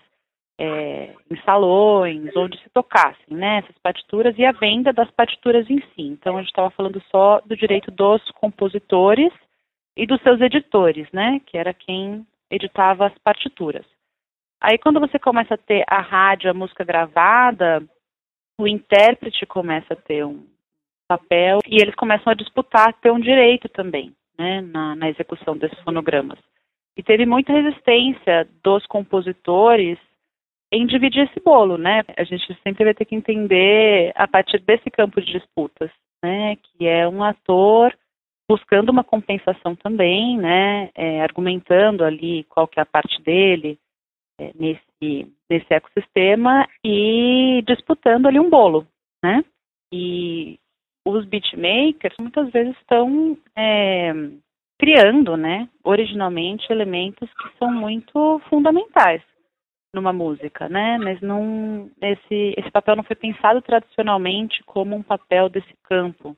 é, 0.58 1.14
em 1.30 1.40
salões, 1.44 2.34
onde 2.36 2.58
se 2.58 2.68
tocassem 2.70 3.36
né, 3.36 3.58
essas 3.58 3.76
partituras 3.78 4.36
e 4.38 4.44
a 4.44 4.52
venda 4.52 4.92
das 4.92 5.10
partituras 5.10 5.68
em 5.70 5.80
si. 5.80 6.02
Então 6.02 6.36
a 6.36 6.40
gente 6.40 6.48
estava 6.48 6.70
falando 6.70 7.00
só 7.10 7.40
do 7.40 7.56
direito 7.56 7.90
dos 7.90 8.22
compositores 8.32 9.32
e 9.96 10.06
dos 10.06 10.20
seus 10.22 10.40
editores, 10.40 11.08
né, 11.12 11.40
que 11.46 11.56
era 11.56 11.72
quem 11.74 12.26
editava 12.50 13.06
as 13.06 13.18
partituras. 13.18 13.84
Aí 14.60 14.78
quando 14.78 14.98
você 14.98 15.18
começa 15.18 15.54
a 15.54 15.58
ter 15.58 15.84
a 15.86 16.00
rádio, 16.00 16.50
a 16.50 16.54
música 16.54 16.82
gravada, 16.82 17.82
o 18.58 18.66
intérprete 18.66 19.46
começa 19.46 19.94
a 19.94 19.96
ter 19.96 20.24
um 20.24 20.44
papel 21.08 21.58
e 21.66 21.80
eles 21.80 21.94
começam 21.94 22.30
a 22.30 22.36
disputar 22.36 22.92
ter 23.00 23.10
um 23.10 23.18
direito 23.18 23.68
também, 23.68 24.14
né, 24.38 24.60
na, 24.60 24.94
na 24.94 25.08
execução 25.08 25.56
desses 25.56 25.78
fonogramas. 25.80 26.38
E 26.96 27.02
teve 27.02 27.24
muita 27.24 27.52
resistência 27.52 28.48
dos 28.62 28.84
compositores 28.86 29.98
em 30.70 30.86
dividir 30.86 31.28
esse 31.28 31.40
bolo, 31.40 31.78
né? 31.78 32.02
A 32.16 32.24
gente 32.24 32.44
sempre 32.62 32.84
vai 32.84 32.92
ter 32.92 33.04
que 33.04 33.14
entender 33.14 34.12
a 34.14 34.28
partir 34.28 34.58
desse 34.60 34.90
campo 34.90 35.20
de 35.20 35.32
disputas, 35.32 35.90
né? 36.22 36.56
Que 36.56 36.86
é 36.86 37.08
um 37.08 37.24
ator 37.24 37.96
buscando 38.50 38.90
uma 38.90 39.04
compensação 39.04 39.74
também, 39.76 40.36
né? 40.36 40.90
É, 40.94 41.22
argumentando 41.22 42.04
ali 42.04 42.44
qual 42.44 42.66
que 42.66 42.78
é 42.78 42.82
a 42.82 42.86
parte 42.86 43.22
dele 43.22 43.78
é, 44.38 44.52
nesse 44.54 45.32
nesse 45.48 45.72
ecossistema 45.72 46.68
e 46.84 47.62
disputando 47.66 48.26
ali 48.26 48.38
um 48.38 48.50
bolo, 48.50 48.86
né? 49.22 49.42
E 49.92 50.58
os 51.10 51.24
beatmakers 51.24 52.16
muitas 52.18 52.50
vezes 52.50 52.76
estão 52.76 53.36
é, 53.56 54.12
criando, 54.78 55.36
né? 55.36 55.68
Originalmente 55.82 56.70
elementos 56.70 57.28
que 57.34 57.58
são 57.58 57.72
muito 57.72 58.40
fundamentais 58.48 59.22
numa 59.94 60.12
música, 60.12 60.68
né? 60.68 60.98
Mas 60.98 61.20
não 61.20 61.90
esse 62.00 62.54
esse 62.56 62.70
papel 62.70 62.96
não 62.96 63.04
foi 63.04 63.16
pensado 63.16 63.62
tradicionalmente 63.62 64.62
como 64.64 64.94
um 64.94 65.02
papel 65.02 65.48
desse 65.48 65.74
campo 65.84 66.36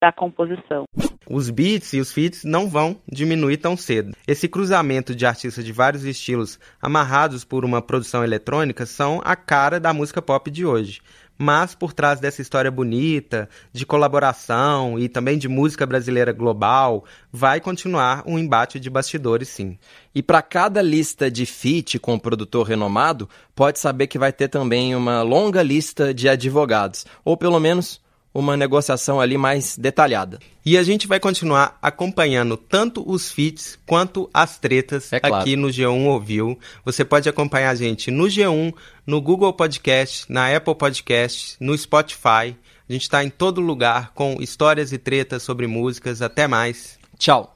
da 0.00 0.12
composição. 0.12 0.84
Os 1.28 1.50
beats 1.50 1.92
e 1.92 2.00
os 2.00 2.12
feats 2.12 2.44
não 2.44 2.68
vão 2.68 2.96
diminuir 3.10 3.56
tão 3.56 3.76
cedo. 3.76 4.14
Esse 4.26 4.48
cruzamento 4.48 5.14
de 5.14 5.26
artistas 5.26 5.64
de 5.64 5.72
vários 5.72 6.04
estilos 6.04 6.58
amarrados 6.80 7.44
por 7.44 7.64
uma 7.64 7.82
produção 7.82 8.22
eletrônica 8.22 8.86
são 8.86 9.20
a 9.24 9.34
cara 9.34 9.80
da 9.80 9.92
música 9.92 10.22
pop 10.22 10.50
de 10.50 10.64
hoje 10.64 11.00
mas 11.38 11.74
por 11.74 11.92
trás 11.92 12.20
dessa 12.20 12.40
história 12.40 12.70
bonita, 12.70 13.48
de 13.72 13.84
colaboração 13.84 14.98
e 14.98 15.08
também 15.08 15.38
de 15.38 15.48
música 15.48 15.84
brasileira 15.84 16.32
global, 16.32 17.04
vai 17.30 17.60
continuar 17.60 18.22
um 18.26 18.38
embate 18.38 18.80
de 18.80 18.88
bastidores, 18.88 19.48
sim. 19.48 19.78
E 20.14 20.22
para 20.22 20.42
cada 20.42 20.80
lista 20.80 21.30
de 21.30 21.44
feat 21.44 21.98
com 21.98 22.14
um 22.14 22.18
produtor 22.18 22.66
renomado, 22.66 23.28
pode 23.54 23.78
saber 23.78 24.06
que 24.06 24.18
vai 24.18 24.32
ter 24.32 24.48
também 24.48 24.94
uma 24.94 25.22
longa 25.22 25.62
lista 25.62 26.14
de 26.14 26.28
advogados, 26.28 27.04
ou 27.24 27.36
pelo 27.36 27.60
menos 27.60 28.00
uma 28.36 28.56
negociação 28.56 29.18
ali 29.18 29.38
mais 29.38 29.78
detalhada. 29.78 30.38
E 30.64 30.76
a 30.76 30.82
gente 30.82 31.06
vai 31.06 31.18
continuar 31.18 31.78
acompanhando 31.80 32.56
tanto 32.56 33.02
os 33.08 33.30
feats 33.30 33.78
quanto 33.86 34.28
as 34.32 34.58
tretas 34.58 35.10
é 35.12 35.20
claro. 35.20 35.36
aqui 35.36 35.56
no 35.56 35.68
G1 35.68 36.06
Ouviu. 36.06 36.58
Você 36.84 37.04
pode 37.04 37.28
acompanhar 37.28 37.70
a 37.70 37.74
gente 37.74 38.10
no 38.10 38.24
G1, 38.24 38.74
no 39.06 39.20
Google 39.22 39.52
Podcast, 39.54 40.30
na 40.30 40.54
Apple 40.54 40.74
Podcast, 40.74 41.56
no 41.58 41.76
Spotify. 41.76 42.54
A 42.88 42.92
gente 42.92 43.02
está 43.02 43.24
em 43.24 43.30
todo 43.30 43.60
lugar 43.60 44.12
com 44.12 44.36
histórias 44.40 44.92
e 44.92 44.98
tretas 44.98 45.42
sobre 45.42 45.66
músicas. 45.66 46.20
Até 46.20 46.46
mais. 46.46 46.98
Tchau. 47.18 47.55